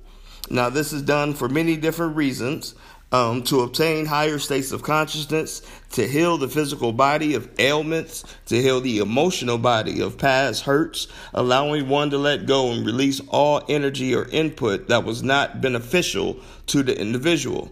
Now, 0.49 0.69
this 0.69 0.91
is 0.91 1.01
done 1.03 1.33
for 1.33 1.47
many 1.47 1.77
different 1.77 2.17
reasons 2.17 2.75
um, 3.11 3.41
to 3.43 3.61
obtain 3.61 4.05
higher 4.05 4.39
states 4.39 4.71
of 4.71 4.83
consciousness, 4.83 5.61
to 5.91 6.07
heal 6.07 6.37
the 6.37 6.49
physical 6.49 6.91
body 6.91 7.35
of 7.35 7.49
ailments, 7.59 8.23
to 8.47 8.61
heal 8.61 8.81
the 8.81 8.99
emotional 8.99 9.57
body 9.57 10.01
of 10.01 10.17
past 10.17 10.63
hurts, 10.63 11.07
allowing 11.33 11.87
one 11.87 12.09
to 12.09 12.17
let 12.17 12.45
go 12.45 12.71
and 12.71 12.85
release 12.85 13.21
all 13.29 13.63
energy 13.69 14.13
or 14.13 14.25
input 14.29 14.87
that 14.89 15.05
was 15.05 15.23
not 15.23 15.61
beneficial 15.61 16.37
to 16.65 16.83
the 16.83 16.99
individual. 16.99 17.71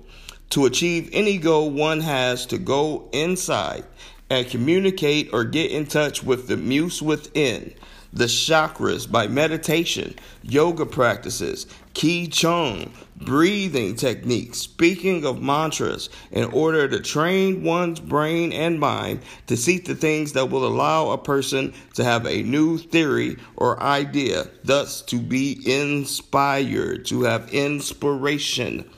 To 0.52 0.66
achieve 0.66 1.10
any 1.12 1.38
goal, 1.38 1.70
one 1.70 2.02
has 2.02 2.46
to 2.48 2.58
go 2.58 3.10
inside 3.12 3.84
and 4.30 4.48
communicate 4.48 5.30
or 5.34 5.44
get 5.44 5.72
in 5.72 5.86
touch 5.86 6.24
with 6.24 6.48
the 6.48 6.58
muse 6.58 7.02
within 7.02 7.74
the 8.14 8.26
chakras 8.26 9.12
by 9.12 9.28
meditation, 9.28 10.16
yoga 10.42 10.86
practices, 10.86 11.68
Qigong, 11.94 12.90
breathing 13.18 13.96
techniques, 13.96 14.60
speaking 14.60 15.26
of 15.26 15.42
mantras, 15.42 16.10
in 16.32 16.46
order 16.52 16.88
to 16.88 17.00
train 17.00 17.64
one's 17.64 18.00
brain 18.00 18.52
and 18.52 18.80
mind 18.80 19.22
to 19.48 19.56
seek 19.56 19.86
the 19.86 19.96
things 19.96 20.34
that 20.34 20.50
will 20.50 20.66
allow 20.66 21.12
a 21.12 21.18
person 21.18 21.74
to 21.94 22.04
have 22.04 22.26
a 22.26 22.44
new 22.44 22.78
theory 22.78 23.38
or 23.56 23.82
idea, 23.82 24.48
thus 24.64 25.02
to 25.02 25.20
be 25.20 25.60
inspired, 25.66 27.06
to 27.06 27.24
have 27.24 27.50
inspiration. 27.54 28.90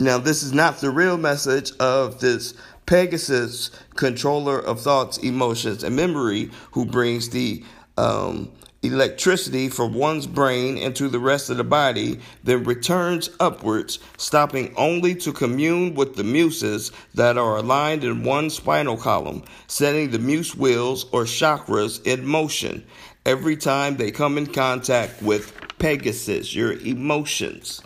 Now, 0.00 0.18
this 0.18 0.42
is 0.42 0.52
not 0.52 0.78
the 0.78 0.90
real 0.90 1.16
message 1.16 1.72
of 1.78 2.20
this 2.20 2.54
Pegasus, 2.86 3.70
controller 3.96 4.58
of 4.58 4.80
thoughts, 4.80 5.18
emotions, 5.18 5.84
and 5.84 5.94
memory, 5.94 6.50
who 6.70 6.86
brings 6.86 7.28
the 7.28 7.62
um, 7.98 8.50
electricity 8.82 9.68
from 9.68 9.92
one's 9.92 10.26
brain 10.26 10.78
into 10.78 11.08
the 11.08 11.18
rest 11.18 11.50
of 11.50 11.56
the 11.56 11.64
body, 11.64 12.20
then 12.44 12.62
returns 12.64 13.28
upwards, 13.40 13.98
stopping 14.16 14.72
only 14.76 15.14
to 15.16 15.32
commune 15.32 15.94
with 15.94 16.14
the 16.14 16.24
muses 16.24 16.92
that 17.14 17.36
are 17.36 17.56
aligned 17.56 18.04
in 18.04 18.22
one 18.22 18.50
spinal 18.50 18.96
column, 18.96 19.42
setting 19.66 20.10
the 20.10 20.18
muse 20.18 20.54
wheels 20.54 21.06
or 21.12 21.24
chakras 21.24 22.04
in 22.06 22.24
motion 22.24 22.84
every 23.26 23.56
time 23.56 23.96
they 23.96 24.10
come 24.10 24.38
in 24.38 24.46
contact 24.46 25.20
with 25.22 25.52
Pegasus, 25.78 26.54
your 26.54 26.72
emotions. 26.72 27.82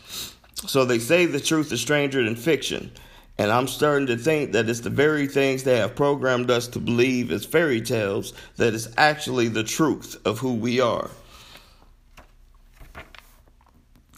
So 0.67 0.85
they 0.85 0.99
say 0.99 1.27
the 1.27 1.41
truth 1.41 1.73
is 1.73 1.81
stranger 1.81 2.23
than 2.23 2.37
fiction. 2.37 2.93
And 3.43 3.51
I'm 3.51 3.67
starting 3.67 4.07
to 4.07 4.17
think 4.17 4.53
that 4.53 4.69
it's 4.69 4.79
the 4.79 4.89
very 4.89 5.27
things 5.27 5.65
they 5.65 5.79
have 5.79 5.97
programmed 5.97 6.49
us 6.49 6.69
to 6.69 6.79
believe 6.79 7.33
as 7.33 7.45
fairy 7.45 7.81
tales 7.81 8.35
that 8.57 8.73
is 8.73 8.95
actually 8.97 9.49
the 9.49 9.65
truth 9.65 10.17
of 10.25 10.39
who 10.39 10.55
we 10.55 10.79
are. 10.79 11.11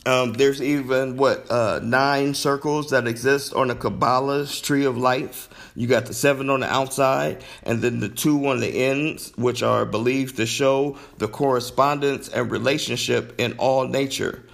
Um, 0.04 0.34
there's 0.34 0.60
even 0.60 1.16
what 1.16 1.50
uh, 1.50 1.80
nine 1.82 2.34
circles 2.34 2.90
that 2.90 3.06
exist 3.06 3.54
on 3.54 3.68
the 3.68 3.74
Kabbalah's 3.74 4.60
tree 4.60 4.84
of 4.84 4.98
life. 4.98 5.48
You 5.74 5.86
got 5.86 6.04
the 6.04 6.12
seven 6.12 6.50
on 6.50 6.60
the 6.60 6.70
outside, 6.70 7.42
and 7.62 7.80
then 7.80 8.00
the 8.00 8.10
two 8.10 8.46
on 8.46 8.60
the 8.60 8.68
ends, 8.68 9.32
which 9.36 9.62
are 9.62 9.86
believed 9.86 10.36
to 10.36 10.44
show 10.44 10.98
the 11.16 11.28
correspondence 11.28 12.28
and 12.28 12.50
relationship 12.50 13.36
in 13.38 13.54
all 13.56 13.88
nature. 13.88 14.44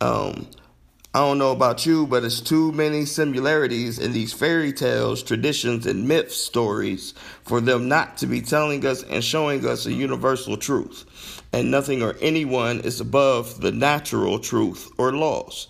Um, 0.00 0.48
I 1.14 1.20
don't 1.20 1.38
know 1.38 1.52
about 1.52 1.86
you, 1.86 2.06
but 2.06 2.22
it's 2.22 2.42
too 2.42 2.70
many 2.72 3.06
similarities 3.06 3.98
in 3.98 4.12
these 4.12 4.34
fairy 4.34 4.74
tales, 4.74 5.22
traditions, 5.22 5.86
and 5.86 6.06
myth 6.06 6.30
stories 6.30 7.14
for 7.44 7.62
them 7.62 7.88
not 7.88 8.18
to 8.18 8.26
be 8.26 8.42
telling 8.42 8.84
us 8.84 9.02
and 9.04 9.24
showing 9.24 9.66
us 9.66 9.86
a 9.86 9.92
universal 9.92 10.58
truth. 10.58 11.42
And 11.50 11.70
nothing 11.70 12.02
or 12.02 12.14
anyone 12.20 12.80
is 12.80 13.00
above 13.00 13.62
the 13.62 13.72
natural 13.72 14.38
truth 14.38 14.90
or 14.98 15.12
laws. 15.12 15.68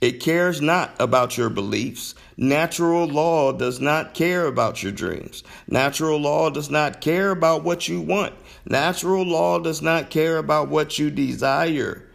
It 0.00 0.20
cares 0.20 0.62
not 0.62 0.94
about 0.98 1.36
your 1.36 1.50
beliefs. 1.50 2.14
Natural 2.38 3.06
law 3.06 3.52
does 3.52 3.80
not 3.80 4.14
care 4.14 4.46
about 4.46 4.82
your 4.82 4.92
dreams. 4.92 5.44
Natural 5.66 6.18
law 6.18 6.48
does 6.48 6.70
not 6.70 7.02
care 7.02 7.30
about 7.30 7.62
what 7.62 7.88
you 7.88 8.00
want. 8.00 8.32
Natural 8.64 9.26
law 9.26 9.58
does 9.58 9.82
not 9.82 10.08
care 10.08 10.38
about 10.38 10.68
what 10.68 10.98
you 10.98 11.10
desire. 11.10 12.07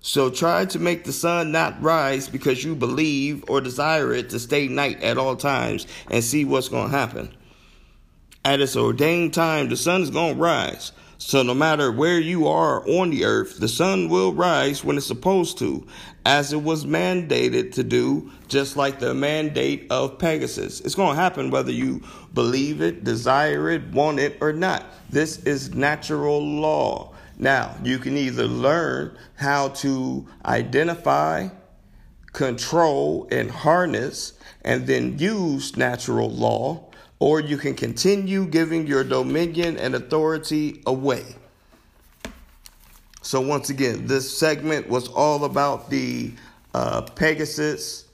So 0.00 0.30
try 0.30 0.64
to 0.64 0.78
make 0.78 1.04
the 1.04 1.12
sun 1.12 1.52
not 1.52 1.82
rise 1.82 2.28
because 2.28 2.64
you 2.64 2.74
believe 2.74 3.44
or 3.48 3.60
desire 3.60 4.12
it 4.14 4.30
to 4.30 4.38
stay 4.38 4.66
night 4.66 5.02
at 5.02 5.18
all 5.18 5.36
times 5.36 5.86
and 6.10 6.24
see 6.24 6.44
what's 6.44 6.68
going 6.68 6.90
to 6.90 6.96
happen. 6.96 7.34
At 8.42 8.60
its 8.60 8.76
ordained 8.76 9.34
time, 9.34 9.68
the 9.68 9.76
sun 9.76 10.00
is 10.00 10.10
going 10.10 10.36
to 10.36 10.42
rise. 10.42 10.92
So 11.18 11.42
no 11.42 11.52
matter 11.52 11.92
where 11.92 12.18
you 12.18 12.48
are 12.48 12.82
on 12.88 13.10
the 13.10 13.26
earth, 13.26 13.60
the 13.60 13.68
sun 13.68 14.08
will 14.08 14.32
rise 14.32 14.82
when 14.82 14.96
it's 14.96 15.06
supposed 15.06 15.58
to, 15.58 15.86
as 16.24 16.54
it 16.54 16.62
was 16.62 16.86
mandated 16.86 17.74
to 17.74 17.84
do, 17.84 18.32
just 18.48 18.78
like 18.78 19.00
the 19.00 19.12
mandate 19.12 19.86
of 19.90 20.18
Pegasus. 20.18 20.80
It's 20.80 20.94
going 20.94 21.14
to 21.14 21.22
happen 21.22 21.50
whether 21.50 21.70
you 21.70 22.02
believe 22.32 22.80
it, 22.80 23.04
desire 23.04 23.68
it, 23.68 23.92
want 23.92 24.18
it, 24.18 24.38
or 24.40 24.54
not. 24.54 24.86
This 25.10 25.44
is 25.44 25.74
natural 25.74 26.42
law. 26.42 27.12
Now, 27.40 27.74
you 27.82 27.98
can 27.98 28.18
either 28.18 28.44
learn 28.44 29.16
how 29.36 29.68
to 29.68 30.28
identify, 30.44 31.48
control, 32.34 33.26
and 33.30 33.50
harness, 33.50 34.34
and 34.60 34.86
then 34.86 35.18
use 35.18 35.74
natural 35.74 36.30
law, 36.30 36.84
or 37.18 37.40
you 37.40 37.56
can 37.56 37.74
continue 37.74 38.44
giving 38.44 38.86
your 38.86 39.04
dominion 39.04 39.78
and 39.78 39.94
authority 39.94 40.82
away. 40.84 41.24
So, 43.22 43.40
once 43.40 43.70
again, 43.70 44.06
this 44.06 44.36
segment 44.38 44.90
was 44.90 45.08
all 45.08 45.44
about 45.44 45.88
the 45.88 46.32
uh, 46.74 47.00
Pegasus, 47.02 48.04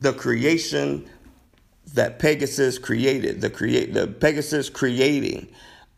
the 0.00 0.12
creation 0.12 1.08
that 1.94 2.18
Pegasus 2.18 2.76
created, 2.78 3.40
the 3.40 3.48
create 3.48 3.94
the 3.94 4.06
Pegasus 4.06 4.68
creating 4.68 5.48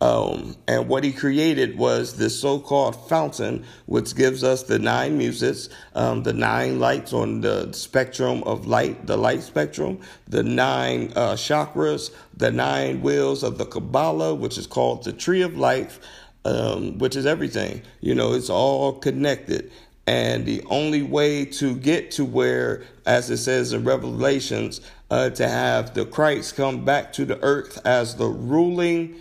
um, 0.01 0.55
and 0.67 0.89
what 0.89 1.03
he 1.03 1.11
created 1.11 1.77
was 1.77 2.17
this 2.17 2.39
so 2.41 2.59
called 2.59 3.07
fountain, 3.07 3.63
which 3.85 4.15
gives 4.15 4.43
us 4.43 4.63
the 4.63 4.79
nine 4.79 5.15
muses, 5.15 5.69
um, 5.93 6.23
the 6.23 6.33
nine 6.33 6.79
lights 6.79 7.13
on 7.13 7.41
the 7.41 7.71
spectrum 7.71 8.41
of 8.43 8.65
light, 8.65 9.05
the 9.05 9.15
light 9.15 9.43
spectrum, 9.43 9.99
the 10.27 10.41
nine 10.41 11.13
uh, 11.15 11.33
chakras, 11.33 12.11
the 12.35 12.51
nine 12.51 13.03
wheels 13.03 13.43
of 13.43 13.59
the 13.59 13.65
Kabbalah, 13.65 14.33
which 14.33 14.57
is 14.57 14.65
called 14.65 15.03
the 15.03 15.13
tree 15.13 15.43
of 15.43 15.55
life, 15.55 15.99
um, 16.45 16.97
which 16.97 17.15
is 17.15 17.27
everything. 17.27 17.83
You 17.99 18.15
know, 18.15 18.33
it's 18.33 18.49
all 18.49 18.93
connected. 18.93 19.71
And 20.07 20.47
the 20.47 20.63
only 20.71 21.03
way 21.03 21.45
to 21.45 21.75
get 21.75 22.09
to 22.11 22.25
where, 22.25 22.81
as 23.05 23.29
it 23.29 23.37
says 23.37 23.71
in 23.71 23.83
Revelations, 23.83 24.81
uh, 25.11 25.29
to 25.29 25.47
have 25.47 25.93
the 25.93 26.05
Christ 26.05 26.55
come 26.55 26.83
back 26.83 27.13
to 27.13 27.25
the 27.25 27.39
earth 27.43 27.79
as 27.85 28.15
the 28.15 28.27
ruling 28.27 29.19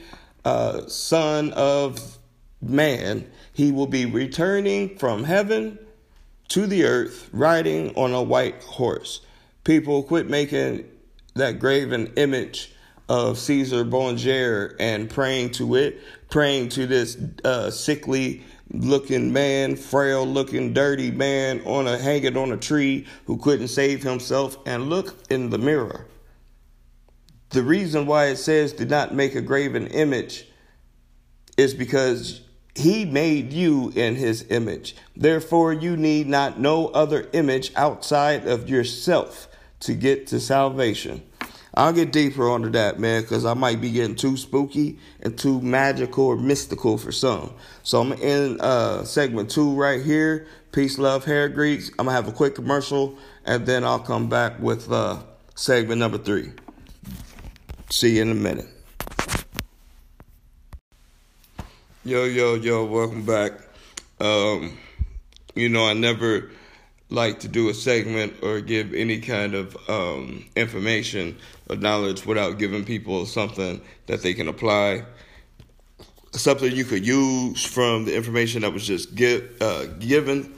uh, 0.51 0.89
Son 0.89 1.53
of 1.53 2.19
Man, 2.61 3.31
he 3.53 3.71
will 3.71 3.87
be 3.87 4.05
returning 4.05 4.99
from 4.99 5.23
heaven 5.23 5.79
to 6.49 6.67
the 6.67 6.85
earth 6.85 7.31
riding 7.33 7.95
on 7.95 8.13
a 8.13 8.23
white 8.23 8.61
horse. 8.65 9.21
People 9.63 10.03
quit 10.03 10.29
making 10.29 10.91
that 11.35 11.61
graven 11.61 12.13
image 12.17 12.73
of 13.09 13.39
Caesar 13.39 13.85
Borgia 13.85 14.71
and 14.81 15.09
praying 15.09 15.53
to 15.53 15.77
it, 15.77 16.01
praying 16.31 16.71
to 16.71 16.87
this 16.87 17.17
uh, 17.45 17.71
sickly 17.71 18.43
looking 18.73 19.33
man, 19.33 19.77
frail 19.77 20.27
looking, 20.27 20.73
dirty 20.73 21.13
man 21.13 21.61
on 21.65 21.87
a 21.87 21.97
hanging 21.97 22.37
on 22.37 22.51
a 22.51 22.57
tree 22.57 23.07
who 23.27 23.37
couldn't 23.37 23.69
save 23.69 24.03
himself 24.03 24.59
and 24.67 24.91
look 24.91 25.17
in 25.31 25.51
the 25.51 25.59
mirror. 25.59 26.09
The 27.51 27.63
reason 27.63 28.07
why 28.07 28.27
it 28.27 28.37
says 28.37 28.73
did 28.73 28.91
not 28.91 29.15
make 29.15 29.35
a 29.35 29.41
graven 29.41 29.89
image 29.89 30.47
is 31.57 31.75
because 31.75 32.43
he 32.77 33.05
made 33.05 33.53
you 33.53 33.93
in 33.97 34.15
his 34.15 34.47
image. 34.51 34.95
Therefore, 35.17 35.73
you 35.73 35.97
need 35.97 36.29
not 36.29 36.61
no 36.61 36.87
other 36.89 37.29
image 37.33 37.73
outside 37.75 38.47
of 38.47 38.69
yourself 38.69 39.49
to 39.81 39.95
get 39.95 40.29
to 40.29 40.39
salvation. 40.39 41.23
I'll 41.75 41.93
get 41.93 42.13
deeper 42.13 42.49
onto 42.49 42.71
that, 42.71 42.99
man, 42.99 43.23
because 43.23 43.45
I 43.45 43.55
might 43.55 43.81
be 43.81 43.91
getting 43.91 44.17
too 44.17 44.37
spooky 44.37 44.99
and 45.21 45.37
too 45.39 45.61
magical 45.61 46.27
or 46.27 46.37
mystical 46.37 46.99
for 46.99 47.13
some. 47.13 47.53
So 47.83 48.01
I'm 48.01 48.13
in 48.13 48.61
uh, 48.61 49.05
segment 49.05 49.51
two 49.51 49.75
right 49.75 50.03
here. 50.03 50.47
Peace, 50.73 50.99
love, 50.99 51.25
hair 51.25 51.49
greets. 51.49 51.91
I'm 51.91 52.07
gonna 52.07 52.13
have 52.13 52.29
a 52.29 52.33
quick 52.33 52.55
commercial, 52.55 53.19
and 53.45 53.67
then 53.67 53.85
I'll 53.85 53.99
come 53.99 54.29
back 54.29 54.61
with 54.61 54.91
uh, 54.91 55.23
segment 55.55 55.99
number 55.99 56.19
three. 56.19 56.53
See 57.93 58.17
you 58.17 58.23
in 58.23 58.31
a 58.31 58.35
minute. 58.37 58.69
Yo, 62.05 62.23
yo, 62.25 62.55
yo, 62.55 62.85
welcome 62.85 63.27
back. 63.27 63.51
Um, 64.21 64.79
you 65.57 65.69
know, 65.69 65.87
I 65.87 65.95
never 65.95 66.53
like 67.09 67.41
to 67.41 67.49
do 67.49 67.69
a 67.69 67.75
segment 67.75 68.45
or 68.45 68.61
give 68.61 68.95
any 68.95 69.19
kind 69.21 69.57
of 69.57 69.77
um, 69.89 70.45
information 70.55 71.37
or 71.69 71.75
knowledge 71.75 72.25
without 72.25 72.59
giving 72.59 72.85
people 72.85 73.27
something 73.27 73.81
that 74.07 74.23
they 74.23 74.35
can 74.35 74.47
apply, 74.47 75.05
something 76.31 76.71
you 76.71 76.85
could 76.85 77.05
use 77.05 77.65
from 77.65 78.05
the 78.05 78.15
information 78.15 78.63
that 78.63 78.73
was 78.73 78.87
just 78.87 79.21
uh, 79.61 79.87
given, 79.99 80.55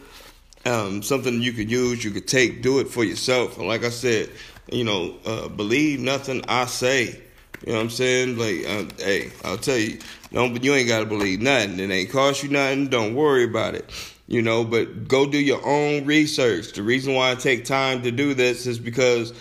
um, 0.67 1.03
something 1.03 1.41
you 1.41 1.55
could 1.55 1.71
use, 1.71 2.05
you 2.05 2.11
could 2.11 2.29
take, 2.29 2.61
do 2.61 2.79
it 2.79 2.89
for 2.89 3.05
yourself. 3.05 3.57
And 3.57 3.67
like 3.67 3.85
I 3.85 3.91
said, 3.91 4.29
you 4.71 4.85
know, 4.85 5.15
uh, 5.25 5.49
believe 5.49 6.01
nothing 6.01 6.45
I 6.49 6.67
say. 6.67 7.21
You 7.65 7.73
know 7.73 7.79
what 7.79 7.85
I'm 7.85 7.91
saying? 7.91 8.39
Like, 8.39 8.67
uh, 8.67 8.85
hey, 8.99 9.31
I'll 9.45 9.59
tell 9.59 9.77
you, 9.77 9.99
don't 10.33 10.63
you 10.63 10.75
ain't 10.75 10.89
gotta 10.89 11.07
believe 11.07 11.41
nothing. 11.41 11.79
It 11.79 11.91
ain't 11.91 12.11
cost 12.11 12.43
you 12.43 12.49
nothing. 12.49 12.89
Don't 12.89 13.15
worry 13.15 13.45
about 13.45 13.75
it. 13.75 13.91
You 14.27 14.43
know, 14.43 14.65
but 14.65 15.07
go 15.07 15.27
do 15.27 15.39
your 15.39 15.65
own 15.65 16.05
research. 16.07 16.73
The 16.73 16.83
reason 16.83 17.15
why 17.15 17.33
I 17.33 17.35
take 17.35 17.65
time 17.65 18.03
to 18.03 18.11
do 18.11 18.35
this 18.35 18.67
is 18.67 18.79
because 18.79 19.33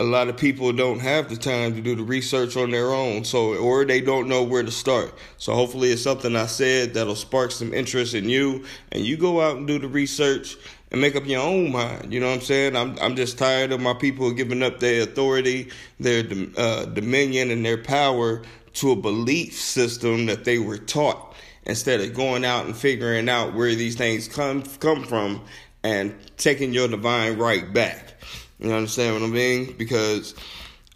a 0.00 0.04
lot 0.04 0.28
of 0.28 0.36
people 0.38 0.72
don't 0.72 1.00
have 1.00 1.28
the 1.28 1.36
time 1.36 1.74
to 1.74 1.82
do 1.82 1.94
the 1.94 2.02
research 2.02 2.56
on 2.56 2.70
their 2.70 2.90
own 2.90 3.22
so 3.22 3.54
or 3.56 3.84
they 3.84 4.00
don't 4.00 4.28
know 4.28 4.42
where 4.42 4.62
to 4.62 4.70
start 4.70 5.12
so 5.36 5.52
hopefully 5.54 5.90
it's 5.90 6.00
something 6.00 6.36
i 6.36 6.46
said 6.46 6.94
that'll 6.94 7.14
spark 7.14 7.50
some 7.50 7.74
interest 7.74 8.14
in 8.14 8.26
you 8.26 8.64
and 8.92 9.04
you 9.04 9.18
go 9.18 9.42
out 9.42 9.58
and 9.58 9.66
do 9.66 9.78
the 9.78 9.86
research 9.86 10.56
and 10.90 11.00
make 11.00 11.16
up 11.16 11.26
your 11.26 11.42
own 11.42 11.70
mind. 11.70 12.12
You 12.12 12.20
know 12.20 12.28
what 12.28 12.34
I'm 12.34 12.40
saying? 12.40 12.76
I'm 12.76 12.98
I'm 13.00 13.16
just 13.16 13.38
tired 13.38 13.72
of 13.72 13.80
my 13.80 13.94
people 13.94 14.32
giving 14.32 14.62
up 14.62 14.80
their 14.80 15.02
authority, 15.02 15.70
their 15.98 16.24
uh, 16.56 16.86
dominion, 16.86 17.50
and 17.50 17.64
their 17.64 17.78
power 17.78 18.42
to 18.74 18.92
a 18.92 18.96
belief 18.96 19.54
system 19.54 20.26
that 20.26 20.44
they 20.44 20.58
were 20.58 20.78
taught 20.78 21.34
instead 21.64 22.00
of 22.00 22.14
going 22.14 22.44
out 22.44 22.66
and 22.66 22.76
figuring 22.76 23.28
out 23.28 23.54
where 23.54 23.74
these 23.74 23.96
things 23.96 24.28
come 24.28 24.62
come 24.62 25.04
from 25.04 25.42
and 25.82 26.14
taking 26.36 26.72
your 26.72 26.88
divine 26.88 27.38
right 27.38 27.72
back. 27.72 28.14
You 28.58 28.72
understand 28.72 29.14
what 29.14 29.22
I 29.22 29.32
mean? 29.32 29.74
Because 29.78 30.34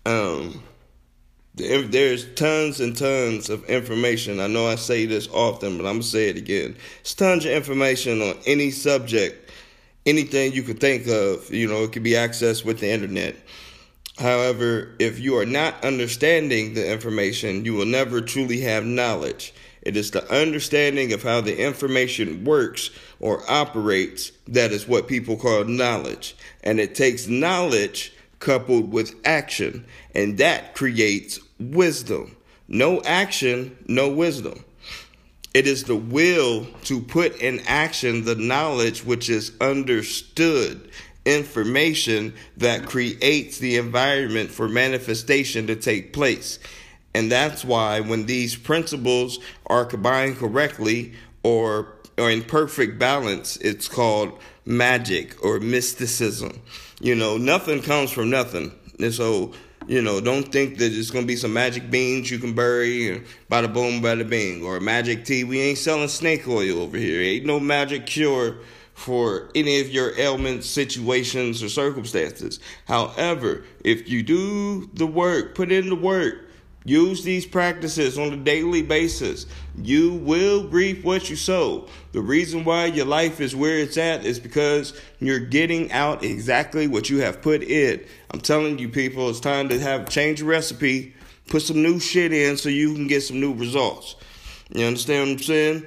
um, 0.04 0.62
there's 1.54 2.26
tons 2.34 2.80
and 2.80 2.96
tons 2.96 3.48
of 3.48 3.64
information. 3.64 4.40
I 4.40 4.48
know 4.48 4.66
I 4.66 4.74
say 4.74 5.06
this 5.06 5.28
often, 5.28 5.78
but 5.78 5.86
I'm 5.86 5.94
gonna 5.94 6.02
say 6.02 6.28
it 6.28 6.36
again. 6.36 6.76
It's 7.00 7.14
tons 7.14 7.44
of 7.44 7.52
information 7.52 8.20
on 8.20 8.36
any 8.44 8.70
subject 8.70 9.43
anything 10.06 10.52
you 10.52 10.62
could 10.62 10.80
think 10.80 11.06
of. 11.06 11.52
You 11.52 11.68
know, 11.68 11.84
it 11.84 11.92
could 11.92 12.02
be 12.02 12.12
accessed 12.12 12.64
with 12.64 12.80
the 12.80 12.90
internet. 12.90 13.36
However, 14.18 14.94
if 14.98 15.18
you 15.18 15.38
are 15.38 15.46
not 15.46 15.84
understanding 15.84 16.74
the 16.74 16.90
information, 16.90 17.64
you 17.64 17.74
will 17.74 17.86
never 17.86 18.20
truly 18.20 18.60
have 18.60 18.84
knowledge. 18.84 19.52
It 19.82 19.96
is 19.96 20.12
the 20.12 20.30
understanding 20.32 21.12
of 21.12 21.22
how 21.22 21.40
the 21.40 21.58
information 21.58 22.44
works 22.44 22.90
or 23.20 23.42
operates 23.50 24.32
that 24.46 24.72
is 24.72 24.88
what 24.88 25.08
people 25.08 25.36
call 25.36 25.64
knowledge. 25.64 26.36
And 26.62 26.80
it 26.80 26.94
takes 26.94 27.26
knowledge 27.26 28.12
coupled 28.38 28.92
with 28.92 29.14
action, 29.24 29.84
and 30.14 30.38
that 30.38 30.74
creates 30.74 31.40
wisdom. 31.58 32.36
No 32.68 33.02
action, 33.02 33.76
no 33.86 34.08
wisdom. 34.08 34.64
It 35.54 35.68
is 35.68 35.84
the 35.84 35.96
will 35.96 36.66
to 36.84 37.00
put 37.00 37.36
in 37.36 37.60
action 37.60 38.24
the 38.24 38.34
knowledge 38.34 39.04
which 39.04 39.30
is 39.30 39.52
understood 39.60 40.90
information 41.24 42.34
that 42.56 42.86
creates 42.86 43.58
the 43.58 43.76
environment 43.76 44.50
for 44.50 44.68
manifestation 44.68 45.68
to 45.68 45.76
take 45.76 46.12
place. 46.12 46.58
And 47.14 47.30
that's 47.30 47.64
why 47.64 48.00
when 48.00 48.26
these 48.26 48.56
principles 48.56 49.38
are 49.66 49.84
combined 49.84 50.36
correctly 50.36 51.14
or, 51.42 51.94
or 52.18 52.30
in 52.30 52.42
perfect 52.42 52.98
balance, 52.98 53.56
it's 53.58 53.88
called 53.88 54.38
magic 54.64 55.42
or 55.44 55.60
mysticism. 55.60 56.60
You 57.00 57.14
know, 57.14 57.36
nothing 57.36 57.82
comes 57.82 58.10
from 58.10 58.30
nothing. 58.30 58.72
And 58.98 59.14
so, 59.14 59.52
you 59.86 60.02
know, 60.02 60.20
don't 60.20 60.50
think 60.50 60.78
that 60.78 60.92
it's 60.92 61.10
gonna 61.10 61.26
be 61.26 61.36
some 61.36 61.52
magic 61.52 61.90
beans 61.90 62.30
you 62.30 62.38
can 62.38 62.54
bury 62.54 63.10
uh, 63.10 63.14
and 63.14 63.26
bada 63.50 63.72
boom, 63.72 64.02
bada 64.02 64.28
bing, 64.28 64.64
or 64.64 64.80
magic 64.80 65.24
tea. 65.24 65.44
We 65.44 65.60
ain't 65.60 65.78
selling 65.78 66.08
snake 66.08 66.46
oil 66.48 66.80
over 66.80 66.96
here. 66.96 67.20
Ain't 67.20 67.46
no 67.46 67.60
magic 67.60 68.06
cure 68.06 68.56
for 68.94 69.50
any 69.54 69.80
of 69.80 69.90
your 69.90 70.18
ailments, 70.18 70.68
situations, 70.68 71.62
or 71.62 71.68
circumstances. 71.68 72.60
However, 72.86 73.64
if 73.84 74.08
you 74.08 74.22
do 74.22 74.88
the 74.94 75.06
work, 75.06 75.54
put 75.54 75.72
in 75.72 75.88
the 75.88 75.96
work, 75.96 76.44
use 76.84 77.24
these 77.24 77.46
practices 77.46 78.18
on 78.18 78.32
a 78.32 78.36
daily 78.36 78.82
basis, 78.82 79.46
you 79.76 80.12
will 80.12 80.68
reap 80.68 81.02
what 81.02 81.28
you 81.28 81.36
sow. 81.36 81.88
The 82.12 82.20
reason 82.20 82.64
why 82.64 82.86
your 82.86 83.06
life 83.06 83.40
is 83.40 83.56
where 83.56 83.78
it's 83.78 83.96
at 83.96 84.24
is 84.24 84.38
because 84.38 84.98
you're 85.18 85.40
getting 85.40 85.90
out 85.92 86.22
exactly 86.22 86.86
what 86.86 87.10
you 87.10 87.18
have 87.18 87.42
put 87.42 87.62
in. 87.62 88.04
I'm 88.34 88.40
telling 88.40 88.78
you, 88.78 88.88
people, 88.88 89.30
it's 89.30 89.40
time 89.40 89.68
to 89.70 89.78
have 89.78 90.08
change 90.08 90.40
your 90.40 90.48
recipe, 90.48 91.14
put 91.48 91.62
some 91.62 91.82
new 91.82 91.98
shit 91.98 92.32
in 92.32 92.56
so 92.56 92.68
you 92.68 92.94
can 92.94 93.06
get 93.06 93.22
some 93.22 93.40
new 93.40 93.54
results. 93.54 94.16
You 94.74 94.86
understand 94.86 95.28
what 95.28 95.32
I'm 95.32 95.38
saying? 95.42 95.86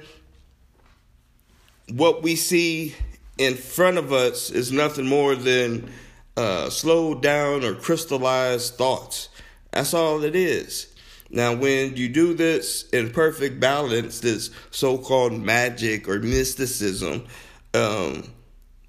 what 1.92 2.22
we 2.22 2.36
see 2.36 2.94
in 3.38 3.54
front 3.54 3.98
of 3.98 4.12
us 4.12 4.50
is 4.50 4.72
nothing 4.72 5.06
more 5.06 5.34
than 5.34 5.90
uh, 6.36 6.70
slowed 6.70 7.22
down 7.22 7.64
or 7.64 7.74
crystallized 7.74 8.74
thoughts. 8.74 9.28
That's 9.70 9.94
all 9.94 10.22
it 10.22 10.34
is. 10.36 10.94
Now, 11.30 11.54
when 11.54 11.96
you 11.96 12.08
do 12.08 12.34
this 12.34 12.88
in 12.90 13.10
perfect 13.10 13.60
balance, 13.60 14.20
this 14.20 14.50
so 14.70 14.96
called 14.96 15.32
magic 15.32 16.08
or 16.08 16.18
mysticism, 16.20 17.26
um, 17.74 18.24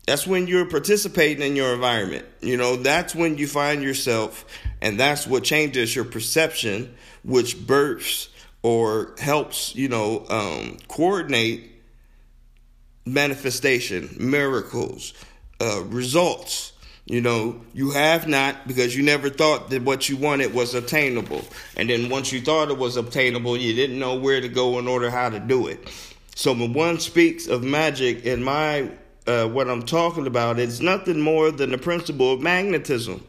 that's 0.09 0.25
when 0.25 0.47
you're 0.47 0.65
participating 0.65 1.45
in 1.45 1.55
your 1.55 1.71
environment. 1.71 2.25
You 2.41 2.57
know, 2.57 2.77
that's 2.77 3.13
when 3.13 3.37
you 3.37 3.45
find 3.45 3.83
yourself, 3.83 4.43
and 4.81 4.99
that's 4.99 5.27
what 5.27 5.43
changes 5.43 5.95
your 5.95 6.03
perception, 6.03 6.95
which 7.23 7.67
births 7.67 8.29
or 8.63 9.13
helps, 9.19 9.75
you 9.75 9.87
know, 9.87 10.25
um, 10.31 10.79
coordinate 10.87 11.69
manifestation, 13.05 14.09
miracles, 14.19 15.13
uh, 15.61 15.83
results. 15.83 16.73
You 17.05 17.21
know, 17.21 17.61
you 17.75 17.91
have 17.91 18.27
not 18.27 18.67
because 18.67 18.97
you 18.97 19.03
never 19.03 19.29
thought 19.29 19.69
that 19.69 19.83
what 19.83 20.09
you 20.09 20.17
wanted 20.17 20.55
was 20.55 20.73
attainable. 20.73 21.43
And 21.77 21.87
then 21.87 22.09
once 22.09 22.31
you 22.31 22.41
thought 22.41 22.69
it 22.69 22.79
was 22.79 22.97
obtainable, 22.97 23.57
you 23.57 23.75
didn't 23.75 23.99
know 23.99 24.15
where 24.15 24.41
to 24.41 24.49
go 24.49 24.79
in 24.79 24.87
order 24.87 25.11
how 25.11 25.29
to 25.29 25.39
do 25.39 25.67
it. 25.67 25.87
So 26.33 26.53
when 26.53 26.73
one 26.73 26.99
speaks 26.99 27.45
of 27.45 27.61
magic 27.61 28.25
in 28.25 28.43
my 28.43 28.89
uh, 29.29 29.47
what 29.47 29.69
I'm 29.69 29.83
talking 29.83 30.25
about, 30.25 30.59
it's 30.59 30.79
nothing 30.79 31.21
more 31.21 31.51
than 31.51 31.69
the 31.69 31.77
principle 31.77 32.33
of 32.33 32.41
magnetism. 32.41 33.23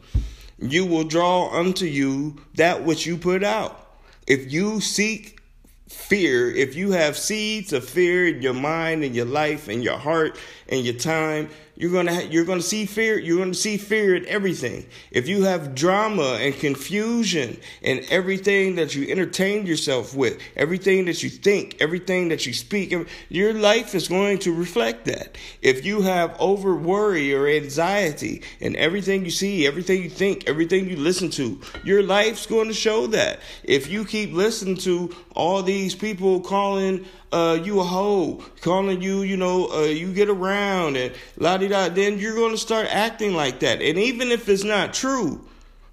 You 0.57 0.85
will 0.85 1.03
draw 1.03 1.49
unto 1.51 1.85
you 1.85 2.37
that 2.55 2.83
which 2.83 3.05
you 3.05 3.17
put 3.17 3.43
out. 3.43 3.77
If 4.25 4.51
you 4.51 4.81
seek 4.81 5.39
fear, 5.87 6.49
if 6.49 6.75
you 6.75 6.91
have 6.91 7.17
seeds 7.17 7.71
of 7.71 7.87
fear 7.87 8.27
in 8.27 8.41
your 8.41 8.53
mind 8.55 9.03
and 9.03 9.15
your 9.15 9.25
life 9.25 9.67
and 9.67 9.83
your 9.83 9.97
heart 9.97 10.39
and 10.69 10.83
your 10.83 10.95
time, 10.95 11.49
you're 11.81 11.91
gonna 11.91 12.13
ha- 12.13 12.27
you're 12.29 12.45
gonna 12.45 12.61
see 12.61 12.85
fear. 12.85 13.17
You're 13.17 13.39
gonna 13.39 13.55
see 13.55 13.77
fear 13.77 14.15
in 14.15 14.27
everything. 14.27 14.85
If 15.09 15.27
you 15.27 15.45
have 15.45 15.73
drama 15.73 16.37
and 16.39 16.53
confusion 16.53 17.59
and 17.81 18.05
everything 18.11 18.75
that 18.75 18.93
you 18.93 19.09
entertain 19.09 19.65
yourself 19.65 20.13
with, 20.15 20.37
everything 20.55 21.05
that 21.05 21.23
you 21.23 21.29
think, 21.31 21.77
everything 21.79 22.29
that 22.29 22.45
you 22.45 22.53
speak, 22.53 22.93
your 23.29 23.53
life 23.55 23.95
is 23.95 24.07
going 24.07 24.37
to 24.39 24.53
reflect 24.53 25.05
that. 25.05 25.39
If 25.63 25.83
you 25.83 26.01
have 26.01 26.35
over 26.39 26.75
worry 26.75 27.33
or 27.33 27.47
anxiety 27.47 28.43
and 28.59 28.75
everything 28.75 29.25
you 29.25 29.31
see, 29.31 29.65
everything 29.65 30.03
you 30.03 30.09
think, 30.11 30.47
everything 30.47 30.87
you 30.87 30.97
listen 30.97 31.31
to, 31.31 31.59
your 31.83 32.03
life's 32.03 32.45
going 32.45 32.67
to 32.67 32.75
show 32.75 33.07
that. 33.07 33.39
If 33.63 33.89
you 33.89 34.05
keep 34.05 34.33
listening 34.33 34.77
to 34.77 35.15
all 35.35 35.63
these 35.63 35.95
people 35.95 36.41
calling 36.41 37.07
uh, 37.31 37.59
you 37.63 37.79
a 37.79 37.83
hoe, 37.83 38.43
calling 38.61 39.01
you, 39.01 39.21
you 39.21 39.37
know, 39.37 39.71
uh, 39.71 39.83
you 39.83 40.13
get 40.13 40.29
around 40.29 40.97
and 40.97 41.13
la 41.37 41.57
di 41.57 41.67
da, 41.67 41.89
then 41.89 42.19
you're 42.19 42.35
going 42.35 42.51
to 42.51 42.57
start 42.57 42.87
acting 42.89 43.33
like 43.33 43.59
that. 43.59 43.81
And 43.81 43.97
even 43.97 44.29
if 44.29 44.49
it's 44.49 44.63
not 44.63 44.93
true, 44.93 45.45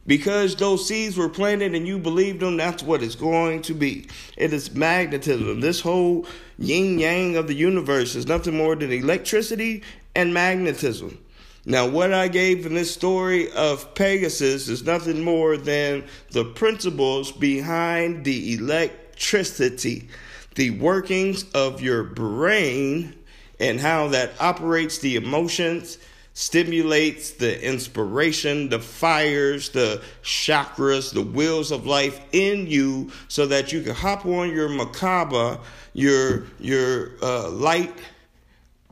because 0.07 0.57
those 0.57 0.89
seeds 0.89 1.17
were 1.17 1.29
planted 1.29 1.75
and 1.75 1.87
you 1.87 1.99
believe 1.99 2.41
them, 2.41 2.57
that's 2.57 2.83
what 2.83 3.03
it's 3.03 3.15
going 3.15 3.63
to 3.63 3.75
be. 3.75 4.09
It 4.37 4.53
is 4.53 4.75
magnetism. 4.75 5.61
This 5.61 5.81
whole 5.81 6.27
yin 6.59 6.99
yang 6.99 7.37
of 7.37 7.47
the 7.47 7.55
universe 7.55 8.17
is 8.17 8.27
nothing 8.27 8.57
more 8.57 8.75
than 8.75 8.91
electricity 8.91 9.83
and 10.17 10.33
magnetism. 10.33 11.23
Now, 11.67 11.87
what 11.87 12.15
I 12.15 12.29
gave 12.29 12.65
in 12.65 12.73
this 12.73 12.93
story 12.93 13.53
of 13.53 13.95
Pegasus 13.95 14.69
is 14.69 14.85
nothing 14.85 15.23
more 15.23 15.59
than 15.59 16.05
the 16.31 16.45
principles 16.45 17.31
behind 17.31 18.25
the 18.25 18.55
electricity 18.55 20.09
the 20.55 20.71
workings 20.71 21.45
of 21.53 21.81
your 21.81 22.05
brain 22.05 23.15
and 23.61 23.81
how 23.81 24.09
that 24.09 24.33
operates 24.41 24.99
the 24.99 25.17
emotions, 25.17 25.99
stimulates 26.35 27.33
the 27.33 27.65
inspiration, 27.65 28.69
the 28.69 28.79
fires, 28.79 29.71
the 29.71 30.03
chakras, 30.23 31.13
the 31.13 31.23
wheels 31.23 31.71
of 31.71 31.87
life 31.87 32.21
in 32.33 32.67
you 32.67 33.11
so 33.29 33.47
that 33.47 33.73
you 33.73 33.83
can 33.83 33.95
hop 33.95 34.25
on 34.27 34.51
your 34.51 34.69
Merkaba, 34.69 35.61
your 35.93 36.45
your 36.61 37.13
uh, 37.23 37.51
light 37.51 37.95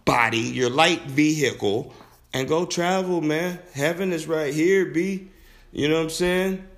body, 0.04 0.38
your 0.38 0.70
light 0.70 1.02
vehicle 1.02 1.94
and 2.36 2.46
go 2.46 2.66
travel, 2.66 3.22
man. 3.22 3.58
Heaven 3.72 4.12
is 4.12 4.26
right 4.26 4.52
here, 4.52 4.84
B. 4.84 5.28
You 5.72 5.88
know 5.88 5.94
what 5.94 6.02
I'm 6.02 6.10
saying? 6.10 6.68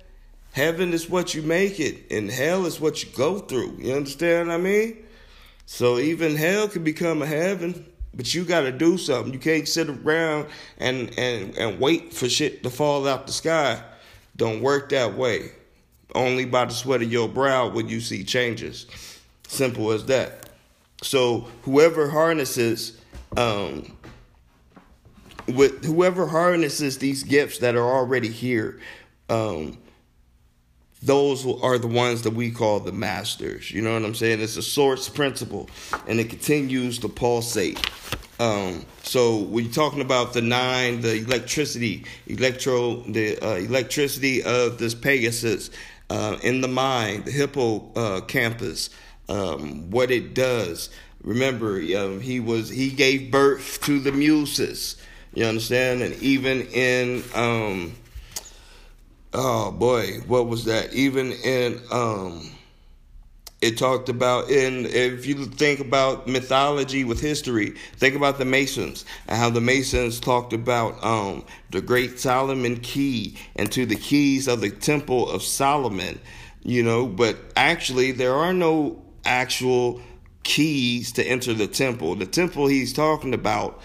Heaven 0.51 0.93
is 0.93 1.09
what 1.09 1.33
you 1.33 1.41
make 1.41 1.79
it, 1.79 2.11
and 2.11 2.29
hell 2.29 2.65
is 2.65 2.79
what 2.79 3.03
you 3.03 3.09
go 3.15 3.39
through. 3.39 3.77
You 3.79 3.93
understand 3.93 4.47
what 4.47 4.55
I 4.55 4.57
mean? 4.57 5.05
So 5.65 5.99
even 5.99 6.35
hell 6.35 6.67
can 6.67 6.83
become 6.83 7.21
a 7.21 7.27
heaven, 7.27 7.85
but 8.13 8.33
you 8.33 8.43
got 8.43 8.61
to 8.61 8.71
do 8.71 8.97
something. 8.97 9.31
You 9.31 9.39
can't 9.39 9.67
sit 9.67 9.87
around 9.87 10.47
and, 10.79 11.17
and, 11.17 11.55
and 11.57 11.79
wait 11.79 12.13
for 12.13 12.27
shit 12.27 12.63
to 12.63 12.69
fall 12.71 13.07
out 13.07 13.27
the 13.27 13.33
sky. 13.33 13.81
Don't 14.35 14.61
work 14.61 14.89
that 14.89 15.15
way. 15.15 15.51
Only 16.15 16.45
by 16.45 16.65
the 16.65 16.73
sweat 16.73 17.03
of 17.03 17.11
your 17.11 17.29
brow 17.29 17.69
will 17.69 17.85
you 17.85 18.01
see 18.01 18.23
changes. 18.23 18.87
Simple 19.47 19.91
as 19.91 20.05
that. 20.05 20.49
So 21.03 21.47
whoever 21.63 22.09
harnesses, 22.09 22.99
um, 23.37 23.95
with 25.47 25.85
whoever 25.85 26.25
harnesses 26.27 26.97
these 26.97 27.23
gifts 27.23 27.59
that 27.59 27.75
are 27.75 27.87
already 27.87 28.29
here, 28.29 28.79
um, 29.29 29.77
those 31.01 31.45
are 31.61 31.77
the 31.77 31.87
ones 31.87 32.23
that 32.23 32.33
we 32.33 32.51
call 32.51 32.79
the 32.79 32.91
masters. 32.91 33.71
You 33.71 33.81
know 33.81 33.93
what 33.93 34.03
I'm 34.03 34.15
saying? 34.15 34.41
It's 34.41 34.57
a 34.57 34.61
source 34.61 35.07
principle, 35.07 35.69
and 36.07 36.19
it 36.19 36.29
continues 36.29 36.99
to 36.99 37.09
pulsate. 37.09 37.79
Um, 38.39 38.85
so 39.03 39.37
when 39.37 39.65
you're 39.65 39.73
talking 39.73 40.01
about 40.01 40.33
the 40.33 40.41
nine, 40.41 41.01
the 41.01 41.15
electricity, 41.15 42.05
electro, 42.27 43.01
the 43.01 43.37
uh, 43.39 43.55
electricity 43.55 44.43
of 44.43 44.77
this 44.77 44.93
Pegasus 44.93 45.71
uh, 46.09 46.37
in 46.41 46.61
the 46.61 46.67
mind, 46.67 47.25
the 47.25 47.31
hippocampus, 47.31 48.89
uh, 49.27 49.55
um, 49.55 49.89
what 49.91 50.11
it 50.11 50.33
does. 50.33 50.89
Remember, 51.21 51.79
um, 51.97 52.21
he 52.21 52.39
was 52.39 52.69
he 52.69 52.89
gave 52.91 53.29
birth 53.29 53.81
to 53.81 53.99
the 53.99 54.11
muses. 54.11 54.95
You 55.33 55.45
understand? 55.45 56.01
And 56.01 56.15
even 56.15 56.61
in 56.67 57.23
um, 57.35 57.93
oh 59.33 59.71
boy, 59.71 60.19
what 60.27 60.47
was 60.47 60.65
that? 60.65 60.93
Even 60.93 61.31
in 61.31 61.79
um 61.91 62.51
it 63.61 63.77
talked 63.77 64.07
about 64.07 64.49
in 64.49 64.85
if 64.85 65.25
you 65.25 65.45
think 65.45 65.81
about 65.81 66.27
mythology 66.27 67.03
with 67.03 67.19
history, 67.19 67.71
think 67.97 68.15
about 68.15 68.37
the 68.37 68.45
Masons 68.45 69.03
and 69.27 69.37
how 69.37 69.49
the 69.49 69.61
Masons 69.61 70.19
talked 70.19 70.53
about 70.53 71.03
um 71.03 71.43
the 71.71 71.81
great 71.81 72.19
Solomon 72.19 72.77
key 72.77 73.37
and 73.55 73.71
to 73.71 73.85
the 73.85 73.95
keys 73.95 74.47
of 74.47 74.61
the 74.61 74.69
temple 74.69 75.29
of 75.29 75.43
Solomon, 75.43 76.19
you 76.63 76.83
know, 76.83 77.05
but 77.05 77.37
actually 77.55 78.11
there 78.11 78.33
are 78.33 78.53
no 78.53 79.03
actual 79.25 80.01
keys 80.43 81.11
to 81.13 81.23
enter 81.23 81.53
the 81.53 81.67
temple. 81.67 82.15
The 82.15 82.25
temple 82.25 82.67
he's 82.67 82.93
talking 82.93 83.33
about 83.33 83.81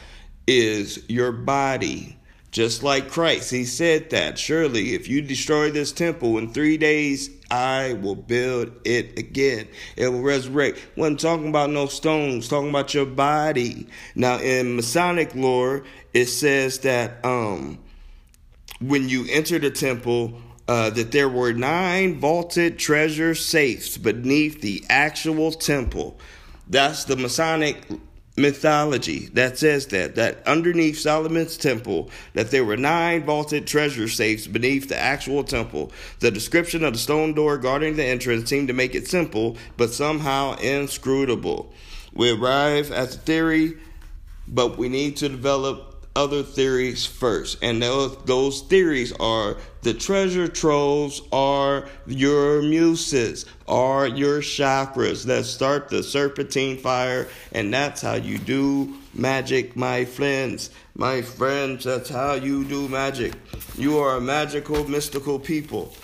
is 0.46 1.04
your 1.08 1.32
body 1.32 2.16
Just 2.54 2.84
like 2.84 3.10
Christ, 3.10 3.50
he 3.50 3.64
said 3.64 4.10
that 4.10 4.38
surely 4.38 4.94
if 4.94 5.08
you 5.08 5.20
destroy 5.20 5.72
this 5.72 5.90
temple 5.90 6.38
in 6.38 6.52
three 6.52 6.76
days, 6.76 7.28
I 7.50 7.94
will 7.94 8.14
build 8.14 8.70
it 8.84 9.18
again. 9.18 9.66
It 9.96 10.06
will 10.06 10.22
resurrect. 10.22 10.78
Wasn't 10.96 11.18
talking 11.18 11.48
about 11.48 11.70
no 11.70 11.86
stones, 11.86 12.46
talking 12.46 12.70
about 12.70 12.94
your 12.94 13.06
body. 13.06 13.88
Now 14.14 14.38
in 14.38 14.76
Masonic 14.76 15.34
lore, 15.34 15.82
it 16.12 16.26
says 16.26 16.78
that 16.80 17.24
um, 17.24 17.80
when 18.80 19.08
you 19.08 19.26
enter 19.28 19.58
the 19.58 19.72
temple, 19.72 20.40
uh, 20.68 20.90
that 20.90 21.10
there 21.10 21.28
were 21.28 21.52
nine 21.52 22.20
vaulted 22.20 22.78
treasure 22.78 23.34
safes 23.34 23.98
beneath 23.98 24.60
the 24.60 24.84
actual 24.88 25.50
temple. 25.50 26.16
That's 26.68 27.02
the 27.02 27.16
Masonic 27.16 27.84
mythology 28.36 29.26
that 29.34 29.56
says 29.56 29.86
that 29.86 30.16
that 30.16 30.44
underneath 30.46 30.98
Solomon's 30.98 31.56
temple 31.56 32.10
that 32.32 32.50
there 32.50 32.64
were 32.64 32.76
nine 32.76 33.24
vaulted 33.24 33.66
treasure 33.66 34.08
safes 34.08 34.46
beneath 34.46 34.88
the 34.88 34.98
actual 34.98 35.44
temple. 35.44 35.92
The 36.18 36.32
description 36.32 36.82
of 36.82 36.94
the 36.94 36.98
stone 36.98 37.34
door 37.34 37.58
guarding 37.58 37.96
the 37.96 38.04
entrance 38.04 38.50
seemed 38.50 38.68
to 38.68 38.74
make 38.74 38.94
it 38.94 39.06
simple 39.06 39.56
but 39.76 39.92
somehow 39.92 40.56
inscrutable. 40.56 41.72
We 42.12 42.30
arrive 42.30 42.90
at 42.90 43.10
the 43.10 43.18
theory, 43.18 43.78
but 44.48 44.78
we 44.78 44.88
need 44.88 45.16
to 45.18 45.28
develop 45.28 45.93
other 46.16 46.42
theories 46.42 47.04
first. 47.04 47.58
And 47.62 47.82
those, 47.82 48.16
those 48.24 48.62
theories 48.62 49.12
are 49.12 49.56
the 49.82 49.94
treasure 49.94 50.48
troves 50.48 51.20
are 51.32 51.88
your 52.06 52.62
muses, 52.62 53.46
are 53.66 54.06
your 54.06 54.40
chakras 54.40 55.24
that 55.26 55.44
start 55.44 55.88
the 55.88 56.02
serpentine 56.02 56.78
fire. 56.78 57.28
And 57.52 57.72
that's 57.72 58.00
how 58.00 58.14
you 58.14 58.38
do 58.38 58.94
magic, 59.12 59.76
my 59.76 60.04
friends. 60.04 60.70
My 60.94 61.22
friends, 61.22 61.84
that's 61.84 62.10
how 62.10 62.34
you 62.34 62.64
do 62.64 62.88
magic. 62.88 63.34
You 63.76 63.98
are 63.98 64.16
a 64.16 64.20
magical, 64.20 64.88
mystical 64.88 65.38
people. 65.38 65.94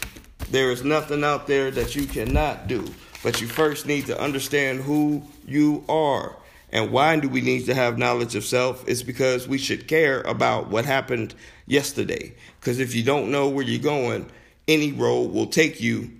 There 0.51 0.73
is 0.73 0.83
nothing 0.83 1.23
out 1.23 1.47
there 1.47 1.71
that 1.71 1.95
you 1.95 2.07
cannot 2.07 2.67
do. 2.67 2.85
But 3.23 3.41
you 3.41 3.47
first 3.47 3.87
need 3.87 4.07
to 4.07 4.21
understand 4.21 4.81
who 4.81 5.23
you 5.47 5.85
are. 5.89 6.37
And 6.73 6.93
why 6.93 7.19
do 7.19 7.29
we 7.29 7.41
need 7.41 7.67
to 7.67 7.75
have 7.75 7.99
knowledge 7.99 8.35
of 8.37 8.45
self? 8.45 8.89
It's 8.89 9.03
because 9.03 9.49
we 9.49 9.59
should 9.59 9.89
care 9.89 10.21
about 10.23 10.69
what 10.69 10.85
happened 10.85 11.35
yesterday. 11.67 12.35
Because 12.61 12.79
if 12.79 12.95
you 12.95 13.03
don't 13.03 13.31
know 13.31 13.49
where 13.49 13.65
you're 13.65 13.83
going, 13.83 14.31
any 14.69 14.93
road 14.93 15.33
will 15.33 15.47
take 15.47 15.81
you 15.81 16.11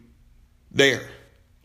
there. 0.73 1.03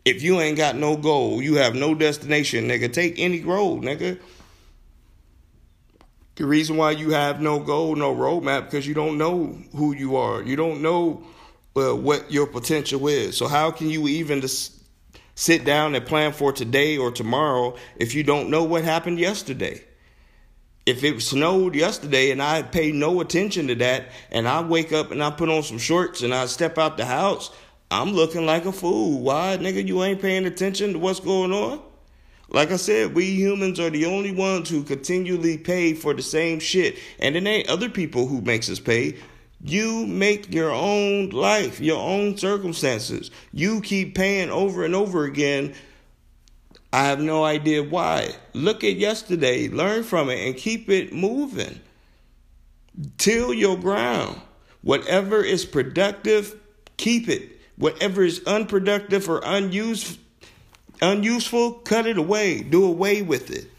If 0.04 0.22
you 0.22 0.40
ain't 0.40 0.56
got 0.56 0.76
no 0.76 0.96
goal, 0.96 1.42
you 1.42 1.56
have 1.56 1.74
no 1.74 1.94
destination, 1.94 2.68
nigga, 2.68 2.92
take 2.92 3.18
any 3.18 3.42
road, 3.42 3.82
nigga. 3.82 4.20
The 6.36 6.46
reason 6.46 6.76
why 6.76 6.92
you 6.92 7.10
have 7.10 7.40
no 7.40 7.58
goal, 7.58 7.96
no 7.96 8.14
roadmap, 8.14 8.64
because 8.66 8.86
you 8.86 8.94
don't 8.94 9.18
know 9.18 9.58
who 9.74 9.94
you 9.94 10.16
are. 10.16 10.42
You 10.42 10.54
don't 10.54 10.80
know 10.82 11.24
uh, 11.76 11.96
what 11.96 12.30
your 12.30 12.46
potential 12.46 13.08
is. 13.08 13.36
So 13.36 13.48
how 13.48 13.70
can 13.70 13.90
you 13.90 14.06
even 14.06 14.40
dis- 14.40 14.75
sit 15.36 15.64
down 15.64 15.94
and 15.94 16.04
plan 16.04 16.32
for 16.32 16.50
today 16.50 16.96
or 16.96 17.12
tomorrow 17.12 17.76
if 17.96 18.14
you 18.14 18.24
don't 18.24 18.50
know 18.50 18.64
what 18.64 18.82
happened 18.82 19.20
yesterday. 19.20 19.84
If 20.86 21.04
it 21.04 21.20
snowed 21.20 21.74
yesterday 21.74 22.30
and 22.30 22.42
I 22.42 22.62
pay 22.62 22.90
no 22.90 23.20
attention 23.20 23.68
to 23.68 23.74
that 23.76 24.08
and 24.30 24.48
I 24.48 24.62
wake 24.62 24.92
up 24.92 25.10
and 25.10 25.22
I 25.22 25.30
put 25.30 25.48
on 25.48 25.62
some 25.62 25.78
shorts 25.78 26.22
and 26.22 26.34
I 26.34 26.46
step 26.46 26.78
out 26.78 26.96
the 26.96 27.04
house, 27.04 27.50
I'm 27.90 28.12
looking 28.12 28.46
like 28.46 28.64
a 28.64 28.72
fool. 28.72 29.20
Why, 29.20 29.56
nigga, 29.60 29.86
you 29.86 30.02
ain't 30.02 30.22
paying 30.22 30.46
attention 30.46 30.94
to 30.94 30.98
what's 30.98 31.20
going 31.20 31.52
on? 31.52 31.82
Like 32.48 32.70
I 32.70 32.76
said, 32.76 33.14
we 33.14 33.26
humans 33.26 33.80
are 33.80 33.90
the 33.90 34.06
only 34.06 34.32
ones 34.32 34.70
who 34.70 34.84
continually 34.84 35.58
pay 35.58 35.94
for 35.94 36.14
the 36.14 36.22
same 36.22 36.60
shit. 36.60 36.96
And 37.18 37.36
it 37.36 37.46
ain't 37.46 37.68
other 37.68 37.88
people 37.88 38.26
who 38.26 38.40
makes 38.40 38.70
us 38.70 38.78
pay. 38.78 39.16
You 39.62 40.06
make 40.06 40.52
your 40.52 40.70
own 40.70 41.30
life, 41.30 41.80
your 41.80 41.98
own 41.98 42.36
circumstances. 42.36 43.30
You 43.52 43.80
keep 43.80 44.14
paying 44.14 44.50
over 44.50 44.84
and 44.84 44.94
over 44.94 45.24
again. 45.24 45.74
I 46.92 47.04
have 47.04 47.20
no 47.20 47.44
idea 47.44 47.82
why. 47.82 48.34
Look 48.52 48.84
at 48.84 48.96
yesterday, 48.96 49.68
learn 49.68 50.04
from 50.04 50.30
it, 50.30 50.46
and 50.46 50.56
keep 50.56 50.88
it 50.88 51.12
moving. 51.12 51.80
Till 53.18 53.52
your 53.52 53.76
ground. 53.76 54.40
Whatever 54.82 55.42
is 55.42 55.64
productive, 55.64 56.54
keep 56.96 57.28
it. 57.28 57.60
Whatever 57.76 58.22
is 58.22 58.42
unproductive 58.46 59.28
or 59.28 59.40
unused, 59.44 60.18
unuseful, 61.02 61.72
cut 61.72 62.06
it 62.06 62.18
away. 62.18 62.62
Do 62.62 62.84
away 62.84 63.22
with 63.22 63.50
it. 63.50 63.70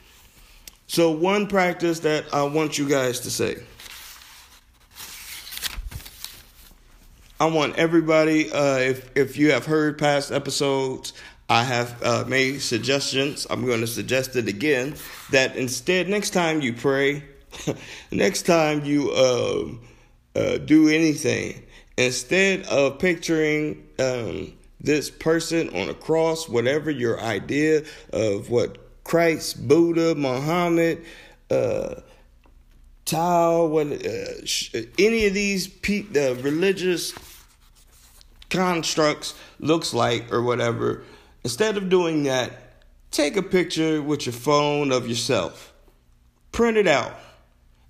So, 0.87 1.11
one 1.11 1.47
practice 1.47 2.01
that 2.01 2.25
I 2.33 2.43
want 2.43 2.77
you 2.77 2.87
guys 2.87 3.21
to 3.21 3.31
say. 3.31 3.57
I 7.39 7.45
want 7.45 7.75
everybody, 7.75 8.51
uh, 8.51 8.77
if 8.77 9.15
if 9.15 9.37
you 9.37 9.51
have 9.51 9.67
heard 9.67 9.99
past 9.99 10.31
episodes, 10.31 11.13
I 11.47 11.63
have 11.63 12.01
uh, 12.01 12.23
made 12.27 12.61
suggestions. 12.61 13.45
I'm 13.49 13.63
going 13.63 13.81
to 13.81 13.87
suggest 13.87 14.35
it 14.35 14.47
again. 14.47 14.95
That 15.29 15.55
instead, 15.55 16.09
next 16.09 16.31
time 16.31 16.61
you 16.61 16.73
pray, 16.73 17.23
next 18.11 18.43
time 18.47 18.85
you 18.85 19.11
um, 19.11 19.81
uh, 20.35 20.57
do 20.57 20.89
anything, 20.89 21.61
instead 21.95 22.65
of 22.65 22.97
picturing 22.97 23.87
um, 23.99 24.53
this 24.81 25.11
person 25.11 25.69
on 25.69 25.89
a 25.89 25.93
cross, 25.93 26.49
whatever 26.49 26.89
your 26.89 27.21
idea 27.21 27.83
of 28.13 28.49
what 28.49 29.03
Christ, 29.03 29.67
Buddha, 29.67 30.15
Muhammad, 30.15 31.05
uh, 31.51 32.01
Tao, 33.05 33.67
what 33.67 33.87
uh, 33.87 34.81
any 34.99 35.27
of 35.27 35.33
these 35.33 35.67
pe- 35.67 36.07
uh, 36.15 36.33
religious 36.41 37.13
constructs 38.49 39.33
looks 39.59 39.93
like 39.93 40.31
or 40.31 40.41
whatever, 40.41 41.03
instead 41.43 41.77
of 41.77 41.89
doing 41.89 42.23
that, 42.23 42.51
take 43.11 43.37
a 43.37 43.41
picture 43.41 44.01
with 44.01 44.25
your 44.25 44.33
phone 44.33 44.91
of 44.91 45.07
yourself, 45.07 45.73
print 46.51 46.77
it 46.77 46.87
out, 46.87 47.13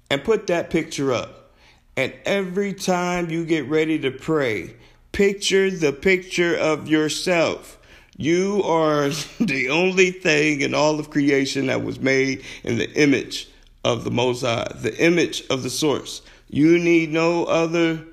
and 0.09 0.23
put 0.23 0.47
that 0.47 0.69
picture 0.69 1.11
up. 1.11 1.51
And 1.95 2.13
every 2.25 2.73
time 2.73 3.29
you 3.29 3.43
get 3.45 3.67
ready 3.67 3.99
to 3.99 4.11
pray, 4.11 4.75
picture 5.11 5.71
the 5.71 5.91
picture 5.91 6.55
of 6.55 6.87
yourself. 6.87 7.79
You 8.17 8.61
are 8.63 9.09
the 9.39 9.69
only 9.69 10.11
thing 10.11 10.61
in 10.61 10.73
all 10.73 10.99
of 10.99 11.09
creation 11.09 11.67
that 11.67 11.83
was 11.83 11.99
made 11.99 12.43
in 12.63 12.77
the 12.77 12.91
image 12.93 13.49
of 13.83 14.03
the 14.03 14.11
Most 14.11 14.41
High, 14.41 14.71
the 14.75 14.95
image 15.03 15.43
of 15.49 15.63
the 15.63 15.69
source. 15.69 16.21
You 16.49 16.77
need 16.79 17.11
no 17.11 17.45
other 17.45 18.03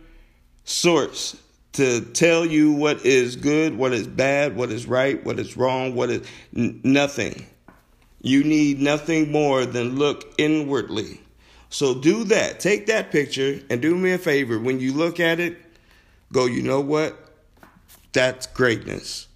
source 0.65 1.37
to 1.75 2.01
tell 2.01 2.47
you 2.47 2.73
what 2.73 3.05
is 3.05 3.37
good, 3.37 3.77
what 3.77 3.93
is 3.93 4.07
bad, 4.07 4.57
what 4.57 4.71
is 4.71 4.87
right, 4.87 5.23
what 5.25 5.39
is 5.39 5.57
wrong, 5.57 5.95
what 5.95 6.11
is 6.11 6.27
n- 6.57 6.81
nothing. 6.83 7.47
You 8.23 8.43
need 8.43 8.81
nothing 8.81 9.31
more 9.31 9.67
than 9.67 9.97
look 9.97 10.35
inwardly. 10.39 11.21
So 11.69 11.95
do 11.95 12.25
that. 12.25 12.61
Take 12.61 12.87
that 12.87 13.11
picture 13.11 13.61
and 13.69 13.83
do 13.83 13.97
me 13.97 14.13
a 14.13 14.19
favor. 14.19 14.59
When 14.59 14.79
you 14.79 14.93
look 14.93 15.19
at 15.19 15.41
it, 15.41 15.59
go, 16.33 16.47
you 16.47 16.63
know 16.63 16.81
what? 16.81 17.19
That's 18.13 18.47
greatness. 18.47 19.27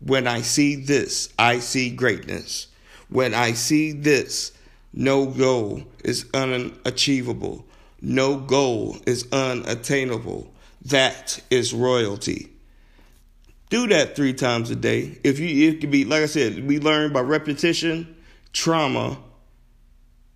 When 0.00 0.26
I 0.26 0.42
see 0.42 0.76
this, 0.76 1.32
I 1.38 1.58
see 1.60 1.90
greatness. 1.90 2.66
When 3.08 3.32
I 3.32 3.52
see 3.52 3.92
this, 3.92 4.52
no 4.92 5.26
goal 5.26 5.84
is 6.04 6.26
unachievable. 6.34 7.64
No 8.02 8.36
goal 8.36 8.98
is 9.06 9.26
unattainable. 9.32 10.52
That 10.86 11.42
is 11.50 11.74
royalty. 11.74 12.52
Do 13.70 13.88
that 13.88 14.14
three 14.14 14.34
times 14.34 14.70
a 14.70 14.76
day. 14.76 15.18
If 15.24 15.40
you, 15.40 15.68
it 15.68 15.80
could 15.80 15.90
be 15.90 16.04
like 16.04 16.22
I 16.22 16.26
said, 16.26 16.64
we 16.66 16.78
learn 16.78 17.12
by 17.12 17.20
repetition, 17.20 18.16
trauma, 18.52 19.18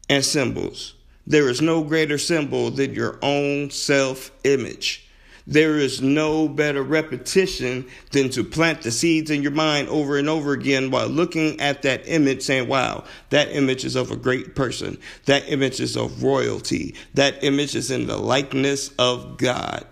and 0.09 0.25
symbols. 0.25 0.95
There 1.25 1.49
is 1.49 1.63
no 1.63 1.85
greater 1.85 2.19
symbol 2.19 2.73
than 2.73 2.95
your 2.95 3.21
own 3.23 3.71
self 3.71 4.33
image. 4.43 5.07
There 5.47 5.79
is 5.79 6.03
no 6.03 6.49
better 6.49 6.83
repetition 6.83 7.87
than 8.11 8.31
to 8.31 8.43
plant 8.43 8.83
the 8.83 8.91
seeds 8.91 9.31
in 9.31 9.43
your 9.43 9.53
mind 9.53 9.89
over 9.89 10.19
and 10.19 10.29
over 10.29 10.53
again 10.53 10.91
while 10.91 11.07
looking 11.07 11.61
at 11.61 11.83
that 11.83 12.09
image 12.09 12.43
saying, 12.43 12.67
wow, 12.67 13.05
that 13.31 13.53
image 13.53 13.85
is 13.85 13.95
of 13.95 14.11
a 14.11 14.17
great 14.17 14.57
person. 14.57 14.99
That 15.27 15.49
image 15.49 15.79
is 15.81 15.97
of 15.97 16.25
royalty. 16.25 16.97
That 17.15 17.45
image 17.45 17.77
is 17.77 17.93
in 17.93 18.09
the 18.09 18.17
likeness 18.17 18.91
of 18.99 19.39
God. 19.39 19.87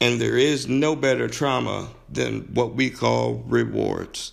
And 0.00 0.20
there 0.20 0.36
is 0.36 0.68
no 0.68 0.94
better 0.94 1.28
trauma 1.28 1.88
than 2.08 2.42
what 2.54 2.74
we 2.74 2.90
call 2.90 3.42
rewards. 3.46 4.32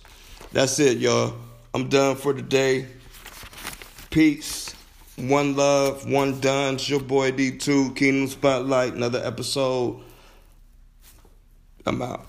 That's 0.52 0.78
it, 0.78 0.98
y'all. 0.98 1.34
I'm 1.72 1.88
done 1.88 2.16
for 2.16 2.34
today. 2.34 2.86
Peace. 4.10 4.74
One 5.16 5.56
love, 5.56 6.08
one 6.10 6.40
done. 6.40 6.74
It's 6.74 6.88
your 6.88 7.00
boy 7.00 7.32
D2, 7.32 7.96
Kingdom 7.96 8.28
Spotlight, 8.28 8.94
another 8.94 9.22
episode. 9.24 10.00
I'm 11.86 12.02
out. 12.02 12.26